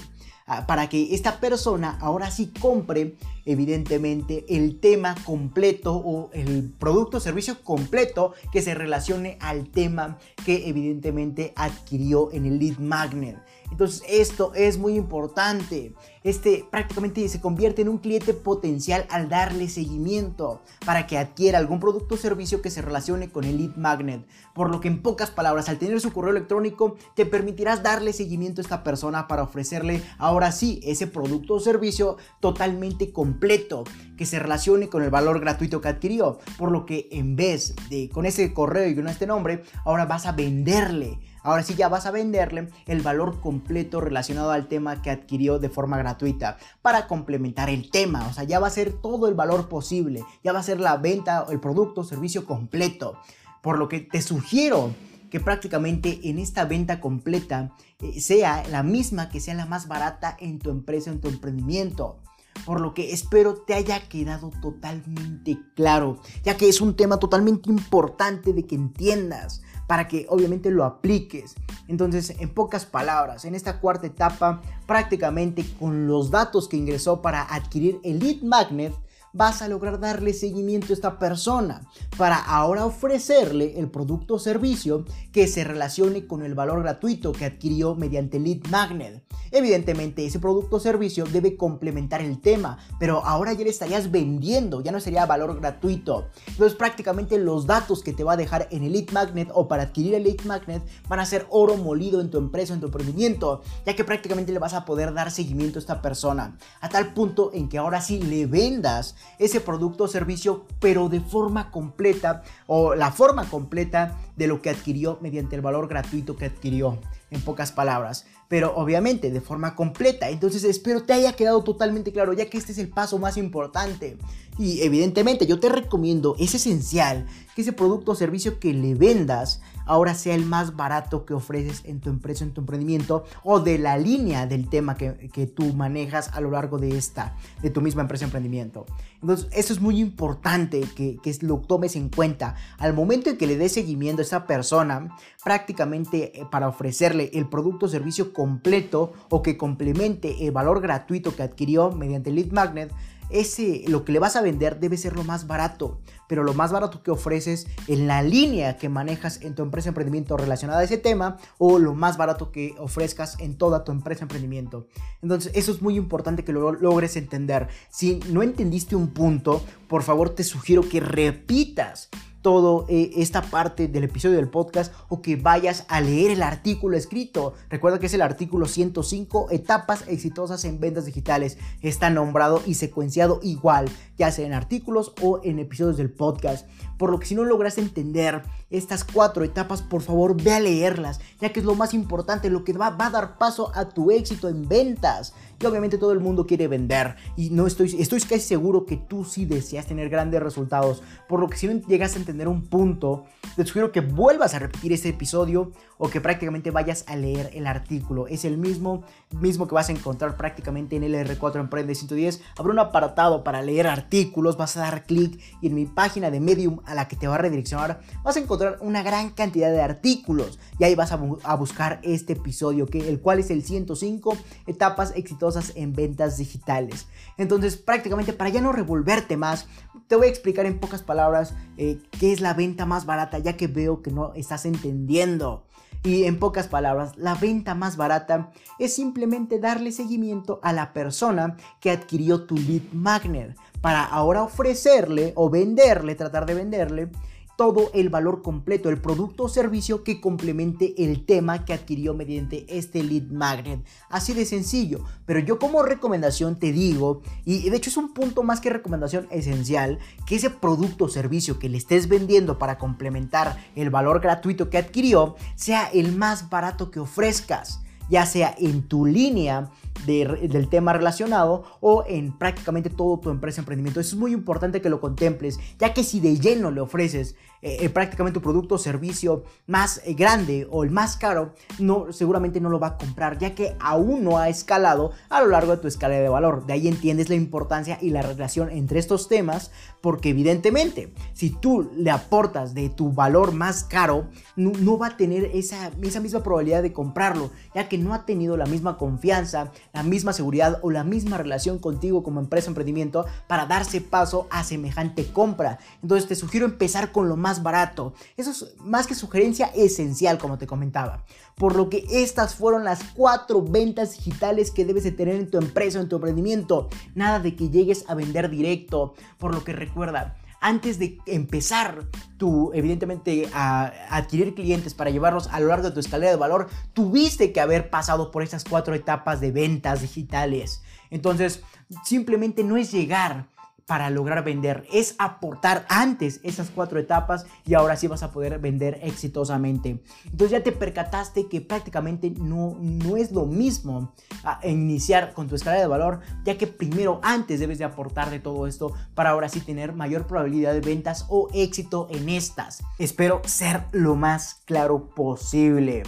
Ah, 0.47 0.67
para 0.67 0.91
que 0.91 1.15
esta 1.15 1.41
persona 1.41 1.97
ahora 2.03 2.31
sí 2.31 2.53
compre 2.61 3.17
evidentemente 3.47 4.45
el 4.51 4.79
tema 4.79 5.15
completo 5.25 5.95
o 5.95 6.31
el 6.35 6.71
producto 6.79 7.17
o 7.17 7.21
servicio 7.21 7.63
completo 7.63 8.35
que 8.53 8.61
se 8.61 8.75
relacione 8.75 9.39
al 9.41 9.71
tema 9.71 10.19
que 10.45 10.69
evidentemente 10.69 11.55
adquirió 11.57 12.31
en 12.31 12.45
el 12.45 12.59
lead 12.59 12.77
magnet. 12.77 13.39
Entonces 13.75 14.05
esto 14.09 14.53
es 14.55 14.79
muy 14.79 14.95
importante. 14.95 15.95
Este 16.23 16.65
prácticamente 16.71 17.29
se 17.29 17.41
convierte 17.41 17.83
en 17.83 17.89
un 17.89 17.99
cliente 17.99 18.33
potencial 18.33 19.05
al 19.11 19.29
darle 19.29 19.69
seguimiento 19.69 20.63
para 20.87 21.09
que 21.09 21.19
adquiera 21.19 21.59
algún 21.59 21.81
producto 21.81 22.15
o 22.15 22.19
servicio 22.19 22.63
que 22.63 22.71
se 22.71 22.83
relacione 22.83 23.31
con 23.31 23.43
el 23.43 23.59
lead 23.59 23.75
magnet. 23.75 24.29
Por 24.55 24.71
lo 24.71 24.81
que 24.81 24.87
en 24.87 25.03
pocas 25.03 25.33
palabras, 25.33 25.69
al 25.69 25.79
tener 25.79 26.01
su 26.01 26.13
correo 26.13 26.31
electrónico, 26.31 26.95
te 27.17 27.27
permitirás 27.27 27.83
darle 27.83 28.13
seguimiento 28.13 28.61
a 28.61 28.63
esta 28.63 28.85
persona 28.85 29.27
para 29.27 29.43
ofrecerle 29.43 30.01
ahora 30.19 30.53
sí 30.53 30.79
ese 30.85 31.09
producto 31.09 31.55
o 31.55 31.61
servicio 31.61 32.17
totalmente 32.39 33.13
completo 33.13 33.83
que 34.17 34.25
se 34.25 34.39
relacione 34.39 34.89
con 34.89 35.03
el 35.03 35.11
valor 35.11 35.41
gratuito 35.41 35.81
que 35.81 35.89
adquirió. 35.89 36.39
Por 36.59 36.71
lo 36.71 36.87
que 36.87 37.09
en 37.11 37.35
vez 37.35 37.75
de 37.91 38.09
con 38.09 38.25
ese 38.25 38.55
correo 38.55 38.89
y 38.89 38.95
con 38.95 39.09
este 39.09 39.27
nombre, 39.27 39.65
ahora 39.85 40.07
vas 40.07 40.27
a 40.27 40.33
venderle 40.33 41.19
Ahora 41.45 41.63
sí 41.63 41.75
ya 41.75 41.91
vas 41.91 42.07
a 42.07 42.11
venderle 42.11 42.71
el 42.87 43.03
valor 43.03 43.39
completo 43.39 44.01
relacionado 44.01 44.51
al 44.51 44.67
tema 44.67 45.03
que 45.03 45.11
adquirió 45.11 45.59
de 45.59 45.69
forma 45.69 45.99
gratuita 45.99 46.57
para 46.81 47.07
complementar 47.07 47.69
el 47.69 47.91
tema. 47.91 48.27
O 48.27 48.33
sea, 48.33 48.45
ya 48.45 48.59
va 48.61 48.69
a 48.69 48.71
ser 48.71 48.95
todo 48.95 49.29
el 49.29 49.35
valor 49.35 49.69
posible. 49.69 50.25
Ya 50.43 50.55
va 50.55 50.61
a 50.61 50.63
ser 50.63 50.81
la 50.81 50.97
venta, 50.97 51.45
el 51.51 51.61
producto, 51.61 52.03
servicio 52.03 52.47
completo. 52.47 53.19
Por 53.61 53.79
lo 53.79 53.91
que 53.91 54.01
te 54.01 54.23
sugiero 54.23 54.95
que 55.31 55.39
prácticamente 55.39 56.19
en 56.31 56.39
esta 56.39 56.65
venta 56.65 56.99
completa 56.99 57.75
eh, 58.01 58.23
sea 58.23 58.63
la 58.71 58.83
misma 58.83 59.29
que 59.29 59.41
sea 59.41 59.53
la 59.53 59.67
más 59.67 59.87
barata 59.87 60.35
en 60.41 60.59
tu 60.59 60.71
empresa, 60.71 61.11
en 61.11 61.21
tu 61.21 61.29
emprendimiento. 61.29 62.23
Por 62.65 62.81
lo 62.81 62.95
que 62.95 63.13
espero 63.13 63.55
te 63.55 63.75
haya 63.75 64.09
quedado 64.09 64.51
totalmente 64.63 65.59
claro, 65.75 66.21
ya 66.43 66.57
que 66.57 66.69
es 66.71 66.81
un 66.81 66.97
tema 66.97 67.19
totalmente 67.19 67.69
importante 67.69 68.55
de 68.55 68.65
que 68.65 68.77
entiendas 68.77 69.61
para 69.87 70.09
que 70.09 70.27
obviamente 70.29 70.71
lo 70.71 70.85
apliques. 70.85 71.55
Entonces, 71.89 72.35
en 72.39 72.49
pocas 72.49 72.87
palabras, 72.87 73.45
en 73.45 73.55
esta 73.55 73.81
cuarta 73.81 74.07
etapa, 74.07 74.63
prácticamente 74.87 75.65
con 75.79 76.07
los 76.07 76.31
datos 76.31 76.69
que 76.69 76.77
ingresó 76.77 77.23
para 77.23 77.43
adquirir 77.43 78.01
el 78.05 78.19
lead 78.19 78.43
magnet, 78.43 78.95
vas 79.35 79.61
a 79.63 79.69
lograr 79.69 80.01
darle 80.01 80.33
seguimiento 80.33 80.93
a 80.93 80.95
esta 80.95 81.19
persona 81.19 81.83
para 82.17 82.39
ahora 82.39 82.87
ofrecerle 82.87 83.79
el 83.79 83.91
producto 83.91 84.35
o 84.35 84.39
servicio 84.39 85.05
que 85.33 85.49
se 85.49 85.65
relacione 85.65 86.27
con 86.27 86.43
el 86.43 86.55
valor 86.55 86.83
gratuito 86.83 87.33
que 87.33 87.45
adquirió 87.45 87.95
mediante 87.97 88.39
Lead 88.39 88.69
Magnet. 88.71 89.23
Evidentemente 89.51 90.25
ese 90.25 90.39
producto 90.39 90.77
o 90.77 90.81
servicio 90.81 91.27
debe 91.27 91.57
complementar 91.57 92.21
el 92.21 92.41
tema, 92.41 92.79
pero 92.99 93.25
ahora 93.25 93.53
ya 93.53 93.65
le 93.65 93.71
estarías 93.71 94.11
vendiendo, 94.11 94.81
ya 94.81 94.93
no 94.93 95.01
sería 95.01 95.27
valor 95.27 95.61
gratuito. 95.61 96.29
Entonces 96.49 96.77
prácticamente 96.77 97.39
los 97.39 97.67
datos 97.67 98.03
que 98.03 98.13
te 98.13 98.25
va 98.25 98.33
a 98.33 98.37
dejar 98.37 98.69
en 98.71 98.85
el 98.85 98.93
Lead 98.93 99.11
Magnet 99.11 99.51
o 99.53 99.67
para 99.67 99.85
adquirir 99.85 100.15
el 100.15 100.25
Lead 100.25 100.45
Magnet 100.45 100.83
van 101.09 101.21
a 101.21 101.27
ser 101.27 101.47
oro 101.51 101.77
molido 101.77 102.21
en 102.21 102.31
tu 102.31 102.39
empresa, 102.39 102.75
en 102.75 102.81
tu 102.81 102.87
emprendimiento, 102.87 103.63
ya 103.85 103.97
que 103.97 104.05
prácticamente 104.05 104.53
le 104.53 104.59
vas 104.61 104.75
a 104.75 104.85
poder 104.85 105.13
dar 105.13 105.31
seguimiento 105.31 105.79
a 105.79 105.81
esta 105.81 106.03
persona, 106.03 106.57
a 106.81 106.89
tal 106.89 107.15
punto 107.15 107.51
en 107.53 107.69
que 107.69 107.79
ahora 107.79 108.01
sí 108.01 108.21
le 108.21 108.47
vendas 108.47 109.17
ese 109.39 109.61
producto 109.61 110.05
o 110.05 110.09
servicio, 110.09 110.67
pero 110.81 111.09
de 111.09 111.21
forma 111.21 111.71
completa 111.71 112.43
o 112.67 112.95
la 112.95 113.13
forma 113.13 113.49
completa 113.49 114.19
de 114.37 114.47
lo 114.47 114.63
que 114.63 114.71
adquirió 114.71 115.19
mediante 115.21 115.57
el 115.57 115.63
valor 115.63 115.89
gratuito 115.89 116.37
que 116.37 116.47
adquirió, 116.47 116.99
en 117.31 117.41
pocas 117.41 117.73
palabras, 117.73 118.27
pero 118.49 118.75
obviamente 118.77 119.31
de 119.31 119.41
forma 119.41 119.75
completa. 119.75 120.31
Entonces 120.31 120.65
espero 120.65 121.03
te 121.03 121.13
haya 121.13 121.33
quedado 121.33 121.63
totalmente 121.63 122.13
claro, 122.13 122.33
ya 122.33 122.49
que 122.49 122.59
este 122.59 122.73
es 122.73 122.79
el 122.79 122.89
paso 122.89 123.19
más 123.19 123.37
importante. 123.37 124.17
Y 124.59 124.83
evidentemente 124.83 125.47
yo 125.47 125.59
te 125.59 125.69
recomiendo, 125.69 126.37
es 126.39 126.55
esencial 126.55 127.27
que 127.55 127.63
ese 127.63 127.73
producto 127.73 128.13
o 128.13 128.15
servicio 128.15 128.61
que 128.61 128.73
le 128.73 128.95
vendas 128.95 129.61
ahora 129.87 130.15
sea 130.15 130.35
el 130.35 130.45
más 130.45 130.77
barato 130.77 131.25
que 131.25 131.35
ofreces 131.35 131.83
en 131.85 132.01
tu 132.01 132.11
empresa, 132.11 132.45
en 132.45 132.53
tu 132.53 132.61
emprendimiento 132.61 133.25
o 133.43 133.61
de 133.61 133.79
la 133.79 133.99
línea 133.99 134.47
del 134.47 134.69
tema 134.69 134.97
que, 134.97 135.31
que 135.33 135.47
tú 135.47 135.73
manejas 135.73 136.31
a 136.33 136.41
lo 136.41 136.51
largo 136.51 136.79
de 136.79 136.97
esta, 136.97 137.37
de 137.63 137.71
tu 137.71 137.81
misma 137.81 138.03
empresa 138.03 138.25
emprendimiento. 138.25 138.87
Entonces, 139.21 139.49
eso 139.53 139.73
es 139.73 139.81
muy 139.81 140.01
importante 140.01 140.81
que, 140.95 141.17
que 141.23 141.35
lo 141.41 141.59
tomes 141.59 141.97
en 141.97 142.11
cuenta. 142.11 142.57
Al 142.79 142.93
momento 142.93 143.31
en 143.31 143.39
que 143.39 143.47
le 143.47 143.57
des 143.57 143.73
seguimiento 143.73 144.21
a 144.21 144.25
esa 144.25 144.47
persona, 144.47 145.17
prácticamente 145.43 146.39
eh, 146.39 146.47
para 146.51 146.69
ofrecerle 146.69 147.31
el 147.33 147.47
producto 147.49 147.87
o 147.87 147.89
servicio 147.89 148.35
completo 148.35 149.15
o 149.31 149.43
que 149.43 149.57
complemente 149.57 150.47
el 150.47 150.53
valor 150.53 150.83
gratuito 150.83 151.35
que 151.35 151.43
adquirió 151.43 151.91
mediante 151.91 152.33
Lead 152.33 152.53
Magnet, 152.53 152.93
ese, 153.31 153.85
lo 153.89 154.05
que 154.05 154.13
le 154.13 154.19
vas 154.19 154.37
a 154.37 154.43
vender 154.43 154.81
debe 154.81 154.97
ser 154.97 155.17
lo 155.17 155.25
más 155.25 155.47
barato, 155.47 156.01
pero 156.29 156.43
lo 156.43 156.55
más 156.55 156.73
barato 156.73 157.03
que 157.03 157.11
ofreces 157.11 157.67
en 157.89 158.07
la 158.07 158.23
línea 158.23 158.77
que 158.77 158.89
manejas 158.89 159.41
en 159.43 159.55
tu 159.55 159.63
empresa 159.63 159.89
emprendimiento 159.91 160.37
relacionada 160.37 160.81
a 160.81 160.85
ese 160.85 160.99
tema 160.99 161.39
o 161.59 161.79
lo 161.79 161.95
más 161.95 162.17
barato 162.17 162.53
que 162.53 162.75
ofrezcas 162.79 163.39
en 163.41 163.57
toda 163.57 163.85
tu 163.85 163.93
empresa 163.93 164.25
emprendimiento. 164.25 164.87
Entonces, 165.23 165.53
eso 165.55 165.73
es 165.73 165.83
muy 165.83 165.97
importante 165.97 166.45
que 166.45 166.53
lo 166.53 166.73
logres 166.73 167.17
entender. 167.17 167.69
Si 167.91 168.21
no 168.31 168.43
entendiste 168.43 168.97
un 168.97 169.09
punto, 169.09 169.63
por 169.89 170.03
favor 170.03 170.31
te 170.31 170.45
sugiero 170.45 170.89
que 170.89 171.01
repitas 171.01 172.11
todo 172.45 172.85
eh, 172.91 173.11
esta 173.17 173.41
parte 173.41 173.89
del 173.89 174.05
episodio 174.05 174.37
del 174.37 174.51
podcast 174.51 174.93
o 175.09 175.23
que 175.23 175.37
vayas 175.37 175.87
a 175.89 176.03
leer 176.03 176.31
el 176.31 176.43
artículo 176.43 176.95
escrito. 176.95 177.55
Recuerda 177.71 177.99
que 177.99 178.05
es 178.05 178.13
el 178.13 178.21
artículo 178.21 178.67
105, 178.67 179.49
etapas 179.51 180.05
exitosas 180.09 180.67
en 180.67 180.79
ventas 180.79 181.07
digitales. 181.07 181.57
Está 181.81 182.11
nombrado 182.11 182.61
y 182.67 182.75
secuenciado 182.75 183.41
igual, 183.43 183.87
ya 184.19 184.31
sea 184.31 184.45
en 184.45 184.53
artículos 184.53 185.15
o 185.23 185.41
en 185.43 185.59
episodios 185.59 185.97
del 185.97 186.11
podcast. 186.11 186.69
Por 186.99 187.11
lo 187.11 187.19
que 187.19 187.27
si 187.27 187.35
no 187.35 187.45
logras 187.45 187.79
entender 187.79 188.43
estas 188.77 189.05
cuatro 189.05 189.45
etapas, 189.45 189.83
por 189.83 190.03
favor 190.03 190.41
ve 190.41 190.53
a 190.53 190.61
leerlas, 190.61 191.21
ya 191.41 191.53
que 191.53 191.61
es 191.61 191.67
lo 191.67 191.75
más 191.75 191.95
importante, 191.95 192.51
lo 192.51 192.65
que 192.65 192.73
va, 192.73 192.91
va 192.91 193.07
a 193.07 193.11
dar 193.11 193.39
paso 193.39 193.73
a 193.75 193.89
tu 193.89 194.11
éxito 194.11 194.49
en 194.49 194.69
ventas. 194.69 195.35
Y 195.61 195.67
obviamente 195.67 195.99
todo 195.99 196.13
el 196.13 196.19
mundo 196.19 196.47
quiere 196.47 196.67
vender 196.67 197.15
y 197.37 197.51
no 197.51 197.67
estoy, 197.67 197.95
estoy 197.99 198.21
casi 198.21 198.41
seguro 198.41 198.85
que 198.87 198.97
tú 198.97 199.25
sí 199.25 199.45
deseas 199.45 199.87
tener 199.87 200.09
grandes 200.09 200.43
resultados. 200.43 201.03
Por 201.29 201.41
lo 201.41 201.49
que 201.49 201.57
si 201.57 201.69
no 201.69 201.81
llegas 201.87 202.17
a 202.17 202.19
entender 202.19 202.49
un 202.49 202.63
punto, 202.63 203.25
te 203.55 203.65
sugiero 203.65 203.93
que 203.93 204.01
vuelvas 204.01 204.55
a 204.55 204.59
repetir 204.59 204.93
ese 204.93 205.11
episodio 205.11 205.71
o 205.97 206.11
que 206.11 206.21
prácticamente 206.21 206.73
vayas 206.73 207.05
a 207.07 207.15
leer 207.15 207.51
el 207.55 207.69
artículo. 207.69 208.27
Es 208.27 208.45
el 208.45 208.59
mismo, 208.59 209.05
mismo 209.31 209.69
que 209.69 209.77
vas 209.77 209.89
a 209.89 209.93
encontrar 209.93 210.37
prácticamente 210.37 210.97
en 210.97 211.05
el 211.05 211.15
R4 211.15 211.61
Emprende 211.61 211.95
110. 211.95 212.43
Habrá 212.59 212.73
un 212.73 212.81
apartado 212.81 213.45
para 213.45 213.63
leer 213.63 213.87
artículos, 213.87 214.57
vas 214.57 214.77
a 214.77 214.81
dar 214.81 215.05
clic 215.05 215.41
y 215.63 215.69
en 215.69 215.75
mi 215.77 215.87
página 215.87 216.33
de 216.33 216.41
Medium 216.41 216.81
a 216.85 216.97
la 216.97 217.07
que 217.07 217.15
te 217.15 217.29
va 217.29 217.37
a 217.37 217.39
redireccionar 217.39 218.01
vas 218.23 218.37
a 218.37 218.41
encontrar 218.41 218.64
una 218.81 219.03
gran 219.03 219.31
cantidad 219.31 219.71
de 219.71 219.81
artículos 219.81 220.59
y 220.79 220.85
ahí 220.85 220.95
vas 220.95 221.13
a, 221.13 221.55
buscar 221.57 222.01
este 222.03 222.35
episodio, 222.35 222.87
que, 222.87 223.09
el 223.09 223.21
cual 223.21 223.39
es 223.39 223.51
el 223.51 223.65
105 223.65 224.37
etapas 224.67 225.13
exitosas 225.17 225.73
en 225.77 225.93
ventas 225.93 226.37
digitales. 226.37 227.07
Entonces 227.39 227.77
prácticamente 227.77 228.33
para 228.33 228.51
ya 228.51 228.61
no 228.61 228.73
revolverte 228.73 229.37
más, 229.37 229.67
te 230.07 230.17
voy 230.17 230.27
a 230.27 230.31
explicar 230.31 230.67
en 230.67 230.79
pocas 230.79 231.03
palabras 231.03 231.55
eh, 231.77 231.99
qué 232.19 232.33
es 232.33 232.41
la 232.41 232.55
venta 232.55 232.87
más 232.87 233.07
barata, 233.07 233.39
ya 233.39 233.57
que 233.57 233.67
veo 233.67 234.03
que 234.03 234.11
no 234.11 234.33
estás 234.35 234.67
entendiendo. 234.67 235.65
Y 236.03 236.25
en 236.25 236.39
pocas 236.39 236.69
palabras, 236.69 237.17
la 237.17 237.35
venta 237.35 237.75
más 237.75 237.97
barata 237.97 238.51
es 238.79 238.95
simplemente 238.95 239.59
darle 239.59 239.91
seguimiento 239.91 240.61
a 240.63 240.75
la 240.75 240.93
persona 240.93 241.57
que 241.81 241.91
adquirió 241.91 242.45
tu 242.45 242.57
lead 242.57 242.83
magnet 242.93 243.57
para 243.81 244.05
ahora 244.05 244.43
ofrecerle 244.43 245.33
o 245.35 245.49
venderle, 245.49 246.15
tratar 246.15 246.45
de 246.45 246.53
venderle 246.53 247.11
todo 247.57 247.91
el 247.95 248.09
valor 248.09 248.43
completo, 248.43 248.89
el 248.89 249.01
producto 249.01 249.45
o 249.45 249.49
servicio 249.49 250.03
que 250.03 250.21
complemente 250.21 250.95
el 251.05 251.25
tema 251.25 251.65
que 251.65 251.73
adquirió 251.73 252.15
mediante 252.15 252.67
este 252.69 253.03
lead 253.03 253.31
magnet. 253.31 253.85
Así 254.09 254.33
de 254.33 254.45
sencillo. 254.45 255.05
Pero 255.27 255.41
yo 255.41 255.59
como 255.59 255.83
recomendación 255.83 256.59
te 256.59 256.73
digo, 256.73 257.23
y 257.45 257.69
de 257.69 257.77
hecho 257.77 257.91
es 257.91 257.97
un 257.97 258.13
punto 258.13 258.43
más 258.43 258.61
que 258.61 258.71
recomendación 258.71 259.27
esencial, 259.31 259.99
que 260.27 260.37
ese 260.37 260.51
producto 260.51 261.07
o 261.07 261.09
servicio 261.09 261.59
que 261.59 261.69
le 261.69 261.79
estés 261.79 262.09
vendiendo 262.09 262.59
para 262.59 262.79
complementar 262.79 263.57
el 263.77 263.91
valor 263.91 264.21
gratuito 264.21 264.71
que 264.71 264.79
adquirió 264.79 265.37
sea 265.55 265.87
el 265.93 266.17
más 266.17 266.51
barato 266.51 266.91
que 266.91 267.01
ofrezcas 267.01 267.81
ya 268.09 268.27
sea 268.27 268.55
en 268.59 268.83
tu 268.83 269.07
línea 269.07 269.71
del 270.07 270.69
tema 270.69 270.93
relacionado 270.93 271.65
o 271.81 272.05
en 272.07 272.37
prácticamente 272.37 272.91
todo 272.91 273.19
tu 273.19 273.31
empresa 273.31 273.61
emprendimiento. 273.61 274.01
Eso 274.01 274.17
es 274.17 274.21
muy 274.21 274.33
importante 274.33 274.83
que 274.83 274.91
lo 274.91 275.01
contemples, 275.01 275.59
ya 275.79 275.95
que 275.95 276.05
si 276.05 276.21
de 276.21 276.39
lleno 276.39 276.71
le 276.71 276.81
ofreces 276.81 277.37
eh, 277.67 277.89
prácticamente 277.89 278.39
tu 278.39 278.43
producto 278.43 278.75
o 278.75 278.79
servicio 278.79 279.45
más 279.67 280.03
grande 280.07 280.69
o 280.71 280.85
el 280.85 280.91
más 280.91 281.17
caro, 281.17 281.55
no, 281.79 282.13
seguramente 282.13 282.61
no 282.61 282.69
lo 282.69 282.79
va 282.79 282.89
a 282.89 282.99
comprar, 282.99 283.39
ya 283.39 283.55
que 283.55 283.75
aún 283.81 284.23
no 284.23 284.37
ha 284.37 284.51
escalado 284.51 285.13
a 285.31 285.41
lo 285.41 285.49
largo 285.49 285.73
de 285.75 285.79
tu 285.81 285.89
escala 285.89 286.17
de 286.17 286.29
valor. 286.29 286.67
De 286.67 286.75
ahí 286.75 286.89
entiendes 286.89 287.31
la 287.31 287.37
importancia 287.37 287.97
y 288.03 288.11
la 288.11 288.21
relación 288.21 288.71
entre 288.71 288.99
estos 288.99 289.29
temas, 289.29 289.71
porque 290.03 290.29
evidentemente, 290.29 291.15
si 291.33 291.49
tú 291.49 291.91
le 291.97 292.11
aportas 292.11 292.75
de 292.75 292.91
tu 292.91 293.13
valor 293.13 293.53
más 293.53 293.85
caro, 293.85 294.29
no, 294.57 294.99
va 294.99 295.07
a 295.07 295.17
tener 295.17 295.45
esa, 295.55 295.91
esa 296.03 296.21
misma 296.21 296.43
probabilidad 296.43 296.83
de 296.83 296.93
comprarlo, 296.93 297.51
ya 297.75 297.89
que 297.89 297.97
no 297.97 298.13
ha 298.13 298.27
tenido 298.27 298.59
la 298.59 298.67
misma 298.67 298.99
confianza, 298.99 299.73
la 299.95 300.03
misma 300.03 300.35
seguridad 300.35 300.81
o 300.83 300.91
la 300.91 301.05
misma 301.05 301.39
relación 301.39 301.79
contigo 301.79 302.23
como 302.23 302.41
empresa 302.41 302.67
o 302.67 302.71
emprendimiento 302.71 303.25
para 303.47 303.65
darse 303.65 304.03
paso 304.03 304.47
a 304.51 304.65
semejante 304.65 305.27
compra. 305.33 305.79
Entonces 306.03 306.29
te 306.29 306.35
sugiero 306.35 306.67
empezar 306.67 307.13
con 307.13 307.29
lo 307.29 307.37
más 307.37 307.63
barato. 307.63 308.13
Eso 308.37 308.51
es 308.51 308.75
más 308.81 309.07
que 309.07 309.15
sugerencia 309.15 309.67
esencial, 309.75 310.37
como 310.39 310.59
te 310.59 310.67
comentaba. 310.67 311.25
Por 311.55 311.77
lo 311.77 311.89
que 311.89 312.05
estas 312.11 312.57
fueron 312.57 312.85
las 312.85 313.05
cuatro 313.15 313.63
ventas 313.63 314.17
digitales 314.17 314.71
que 314.71 314.85
debes 314.85 315.05
de 315.05 315.13
tener 315.13 315.37
en 315.37 315.51
tu 315.51 315.59
empresa 315.59 316.01
en 316.01 316.09
tu 316.09 316.17
emprendimiento. 316.17 316.89
Nada 317.15 317.39
de 317.39 317.55
que 317.55 317.71
llegues 317.71 318.05
a 318.09 318.15
vender 318.15 318.51
directo. 318.51 319.15
Por 319.39 319.55
lo 319.55 319.63
que 319.63 319.73
recuerda, 319.73 320.37
antes 320.65 320.99
de 320.99 321.19
empezar 321.27 322.07
tú, 322.39 322.71
evidentemente, 322.73 323.51
a 323.53 323.93
adquirir 324.09 324.55
clientes 324.55 324.95
para 324.95 325.11
llevarlos 325.11 325.47
a 325.49 325.61
lo 325.61 325.67
largo 325.67 325.89
de 325.89 325.95
tu 325.95 326.01
escalera 326.01 326.31
de 326.31 326.39
valor, 326.39 326.71
tuviste 326.95 327.53
que 327.53 327.61
haber 327.61 327.91
pasado 327.91 328.31
por 328.31 328.43
esas 328.43 328.65
cuatro 328.65 328.95
etapas 328.95 329.43
de 329.43 329.53
ventas 329.53 330.01
digitales. 330.01 330.83
Entonces, 331.11 331.63
simplemente 332.03 332.65
no 332.65 332.79
es 332.79 332.91
llegar 332.91 333.51
para 333.87 334.11
lograr 334.11 334.45
vender, 334.45 334.87
es 334.93 335.15
aportar 335.19 335.85
antes 335.89 336.41
esas 336.43 336.71
cuatro 336.71 336.99
etapas 336.99 337.47
y 337.67 337.75
ahora 337.75 337.97
sí 337.97 338.07
vas 338.07 338.23
a 338.23 338.33
poder 338.33 338.59
vender 338.59 338.99
exitosamente. 339.03 340.03
Entonces 340.25 340.51
ya 340.51 340.63
te 340.63 340.73
percataste 340.73 341.49
que 341.49 341.61
prácticamente 341.61 342.31
no, 342.31 342.77
no 342.81 343.17
es 343.17 343.33
lo 343.33 343.47
mismo 343.47 344.13
ah, 344.45 344.61
iniciar 344.65 345.35
con 345.35 345.49
tu 345.49 345.55
escala 345.55 345.79
de 345.79 345.87
valor, 345.87 346.21
ya 346.45 346.57
que 346.57 346.67
primero 346.67 347.21
antes 347.23 347.61
debes 347.61 347.79
de 347.79 347.85
aportar 347.85 348.31
de 348.31 348.41
todo 348.41 348.67
esto 348.67 348.93
para 349.15 349.31
ahora 349.31 349.49
sí 349.49 349.61
tener 349.61 349.93
mayor 349.93 350.27
probabilidad 350.27 350.73
de 350.73 350.81
ventas 350.81 351.27
o 351.29 351.49
éxito 351.53 352.09
en 352.11 352.29
estas. 352.29 352.83
Espero 352.99 353.43
ser 353.45 353.85
lo 353.93 354.17
más 354.17 354.63
claro 354.65 355.11
posible. 355.11 356.03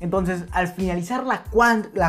Entonces, 0.00 0.44
al 0.52 0.68
finalizar 0.68 1.24
la, 1.24 1.44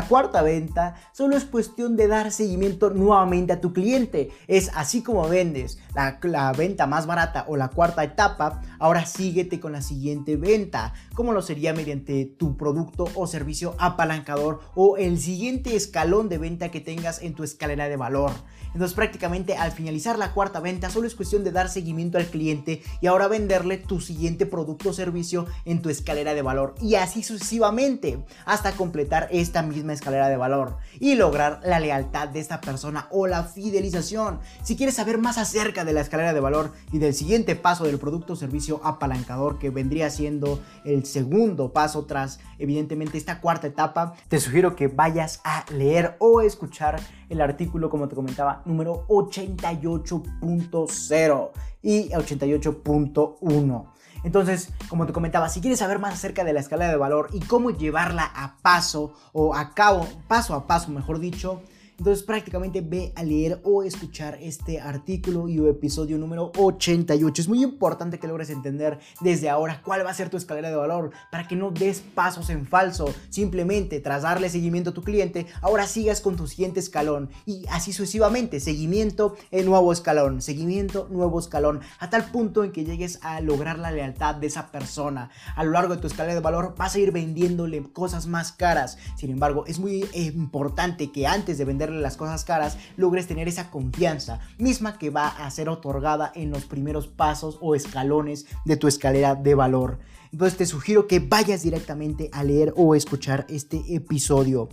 cuarta 0.08 0.42
venta, 0.42 0.94
solo 1.12 1.36
es 1.36 1.44
cuestión 1.44 1.96
de 1.96 2.08
dar 2.08 2.30
seguimiento 2.30 2.90
nuevamente 2.90 3.52
a 3.52 3.60
tu 3.60 3.72
cliente. 3.72 4.30
Es 4.46 4.70
así 4.74 5.02
como 5.02 5.28
vendes 5.28 5.78
la, 5.94 6.18
la, 6.22 6.52
venta 6.52 6.86
más 6.86 7.06
barata 7.06 7.44
o 7.48 7.56
la 7.56 7.68
cuarta 7.68 8.04
etapa, 8.04 8.62
ahora 8.78 9.06
síguete 9.06 9.60
con 9.60 9.72
la 9.72 9.82
siguiente 9.82 10.36
venta, 10.36 10.94
como 11.14 11.32
lo 11.32 11.42
sería 11.42 11.74
mediante 11.74 12.24
tu 12.24 12.56
producto 12.56 13.08
o 13.14 13.26
servicio 13.26 13.74
apalancador 13.78 14.60
o 14.74 14.96
el 14.96 15.18
siguiente 15.18 15.76
escalón 15.76 16.28
de 16.28 16.38
venta 16.38 16.70
que 16.70 16.80
tengas 16.80 17.22
en 17.22 17.34
tu 17.34 17.42
escalera 17.42 17.88
de 17.88 17.96
valor. 17.96 18.32
Entonces 18.72 18.94
prácticamente 18.94 19.56
al 19.56 19.72
finalizar 19.72 20.18
la 20.18 20.32
cuarta 20.32 20.60
venta 20.60 20.90
solo 20.90 21.06
es 21.06 21.14
cuestión 21.14 21.44
de 21.44 21.52
dar 21.52 21.68
seguimiento 21.68 22.18
al 22.18 22.26
cliente 22.26 22.82
y 23.00 23.06
ahora 23.06 23.28
venderle 23.28 23.78
tu 23.78 24.00
siguiente 24.00 24.46
producto 24.46 24.90
o 24.90 24.92
servicio 24.92 25.46
en 25.64 25.82
tu 25.82 25.88
escalera 25.88 26.34
de 26.34 26.42
valor 26.42 26.74
y 26.80 26.94
así 26.94 27.22
sucesivamente 27.22 28.24
hasta 28.44 28.72
completar 28.72 29.28
esta 29.30 29.62
misma 29.62 29.92
escalera 29.92 30.28
de 30.28 30.36
valor 30.36 30.76
y 30.98 31.14
lograr 31.14 31.60
la 31.64 31.80
lealtad 31.80 32.28
de 32.28 32.40
esta 32.40 32.60
persona 32.60 33.08
o 33.10 33.26
la 33.26 33.44
fidelización. 33.44 34.40
Si 34.62 34.76
quieres 34.76 34.96
saber 34.96 35.18
más 35.18 35.38
acerca 35.38 35.84
de 35.84 35.92
la 35.92 36.00
escalera 36.00 36.32
de 36.32 36.40
valor 36.40 36.72
y 36.92 36.98
del 36.98 37.14
siguiente 37.14 37.56
paso 37.56 37.84
del 37.84 37.98
producto 37.98 38.34
o 38.34 38.36
servicio 38.36 38.80
apalancador 38.84 39.58
que 39.58 39.70
vendría 39.70 40.10
siendo 40.10 40.60
el 40.84 41.04
segundo 41.06 41.72
paso 41.72 42.04
tras 42.04 42.40
evidentemente 42.58 43.18
esta 43.18 43.40
cuarta 43.40 43.66
etapa, 43.66 44.14
te 44.28 44.38
sugiero 44.38 44.76
que 44.76 44.88
vayas 44.88 45.40
a 45.44 45.64
leer 45.72 46.16
o 46.18 46.40
escuchar 46.40 47.00
el 47.28 47.40
artículo 47.40 47.90
como 47.90 48.08
te 48.08 48.16
comentaba 48.16 48.59
número 48.64 49.06
88.0 49.08 51.50
y 51.82 52.10
88.1. 52.10 53.86
Entonces, 54.22 54.72
como 54.88 55.06
te 55.06 55.12
comentaba, 55.12 55.48
si 55.48 55.60
quieres 55.60 55.78
saber 55.78 55.98
más 55.98 56.14
acerca 56.14 56.44
de 56.44 56.52
la 56.52 56.60
escala 56.60 56.88
de 56.88 56.96
valor 56.96 57.30
y 57.32 57.40
cómo 57.40 57.70
llevarla 57.70 58.24
a 58.24 58.56
paso 58.62 59.14
o 59.32 59.54
a 59.54 59.72
cabo, 59.72 60.06
paso 60.28 60.54
a 60.54 60.66
paso, 60.66 60.90
mejor 60.90 61.20
dicho, 61.20 61.62
entonces 62.00 62.24
prácticamente 62.24 62.80
ve 62.80 63.12
a 63.14 63.22
leer 63.22 63.60
o 63.62 63.82
escuchar 63.82 64.38
este 64.40 64.80
artículo 64.80 65.50
y 65.50 65.58
episodio 65.68 66.16
número 66.16 66.50
88. 66.56 67.42
Es 67.42 67.46
muy 67.46 67.62
importante 67.62 68.18
que 68.18 68.26
logres 68.26 68.48
entender 68.48 68.98
desde 69.20 69.50
ahora 69.50 69.82
cuál 69.84 70.04
va 70.06 70.08
a 70.08 70.14
ser 70.14 70.30
tu 70.30 70.38
escalera 70.38 70.70
de 70.70 70.76
valor 70.76 71.10
para 71.30 71.46
que 71.46 71.56
no 71.56 71.70
des 71.70 72.00
pasos 72.00 72.48
en 72.48 72.66
falso. 72.66 73.12
Simplemente 73.28 74.00
tras 74.00 74.22
darle 74.22 74.48
seguimiento 74.48 74.90
a 74.90 74.94
tu 74.94 75.02
cliente, 75.02 75.46
ahora 75.60 75.86
sigas 75.86 76.22
con 76.22 76.36
tu 76.36 76.46
siguiente 76.46 76.80
escalón 76.80 77.28
y 77.44 77.66
así 77.70 77.92
sucesivamente. 77.92 78.60
Seguimiento 78.60 79.36
en 79.50 79.66
nuevo 79.66 79.92
escalón, 79.92 80.40
seguimiento, 80.40 81.06
nuevo 81.10 81.38
escalón, 81.38 81.80
a 81.98 82.08
tal 82.08 82.30
punto 82.30 82.64
en 82.64 82.72
que 82.72 82.86
llegues 82.86 83.18
a 83.20 83.42
lograr 83.42 83.78
la 83.78 83.92
lealtad 83.92 84.36
de 84.36 84.46
esa 84.46 84.72
persona. 84.72 85.28
A 85.54 85.64
lo 85.64 85.72
largo 85.72 85.96
de 85.96 86.00
tu 86.00 86.06
escalera 86.06 86.34
de 86.34 86.40
valor 86.40 86.74
vas 86.78 86.94
a 86.94 86.98
ir 86.98 87.12
vendiéndole 87.12 87.82
cosas 87.92 88.26
más 88.26 88.52
caras. 88.52 88.96
Sin 89.16 89.30
embargo, 89.30 89.66
es 89.66 89.78
muy 89.78 90.04
eh, 90.14 90.32
importante 90.34 91.12
que 91.12 91.26
antes 91.26 91.58
de 91.58 91.66
vender 91.66 91.89
las 91.92 92.16
cosas 92.16 92.44
caras, 92.44 92.78
logres 92.96 93.26
tener 93.26 93.48
esa 93.48 93.70
confianza 93.70 94.40
misma 94.58 94.98
que 94.98 95.10
va 95.10 95.28
a 95.28 95.50
ser 95.50 95.68
otorgada 95.68 96.32
en 96.34 96.50
los 96.50 96.64
primeros 96.64 97.06
pasos 97.06 97.58
o 97.60 97.74
escalones 97.74 98.46
de 98.64 98.76
tu 98.76 98.88
escalera 98.88 99.34
de 99.34 99.54
valor. 99.54 99.98
Entonces 100.32 100.56
te 100.56 100.66
sugiero 100.66 101.06
que 101.06 101.18
vayas 101.18 101.62
directamente 101.62 102.30
a 102.32 102.44
leer 102.44 102.72
o 102.76 102.94
escuchar 102.94 103.46
este 103.48 103.82
episodio. 103.94 104.68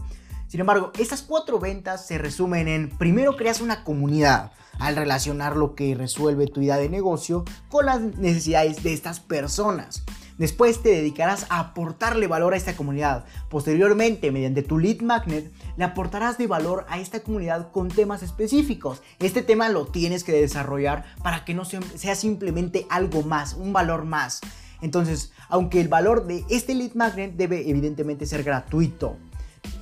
Sin 0.47 0.61
embargo, 0.61 0.91
estas 0.97 1.23
cuatro 1.23 1.59
ventas 1.59 2.05
se 2.05 2.17
resumen 2.17 2.67
en 2.67 2.89
primero 2.89 3.35
creas 3.35 3.59
una 3.59 3.83
comunidad 3.83 4.51
al 4.79 4.95
relacionar 4.95 5.57
lo 5.57 5.75
que 5.75 5.95
resuelve 5.95 6.47
tu 6.47 6.61
idea 6.61 6.77
de 6.77 6.89
negocio 6.89 7.43
con 7.69 7.87
las 7.87 7.99
necesidades 8.01 8.83
de 8.83 8.93
estas 8.93 9.19
personas. 9.19 10.03
Después 10.37 10.83
te 10.83 10.89
dedicarás 10.89 11.47
a 11.49 11.59
aportarle 11.59 12.27
valor 12.27 12.53
a 12.53 12.57
esta 12.57 12.75
comunidad. 12.75 13.25
Posteriormente, 13.49 14.31
mediante 14.31 14.61
tu 14.61 14.77
lead 14.77 15.01
magnet, 15.01 15.51
le 15.77 15.83
aportarás 15.83 16.37
de 16.37 16.47
valor 16.47 16.85
a 16.89 16.99
esta 16.99 17.21
comunidad 17.21 17.71
con 17.71 17.89
temas 17.89 18.21
específicos. 18.21 19.01
Este 19.19 19.41
tema 19.41 19.69
lo 19.69 19.87
tienes 19.87 20.23
que 20.23 20.33
desarrollar 20.33 21.05
para 21.23 21.43
que 21.43 21.53
no 21.53 21.65
sea 21.65 22.15
simplemente 22.15 22.85
algo 22.89 23.23
más, 23.23 23.55
un 23.55 23.73
valor 23.73 24.05
más. 24.05 24.41
Entonces, 24.81 25.31
aunque 25.49 25.81
el 25.81 25.87
valor 25.87 26.27
de 26.27 26.45
este 26.49 26.75
lead 26.75 26.93
magnet 26.93 27.35
debe 27.35 27.69
evidentemente 27.69 28.25
ser 28.25 28.43
gratuito. 28.43 29.17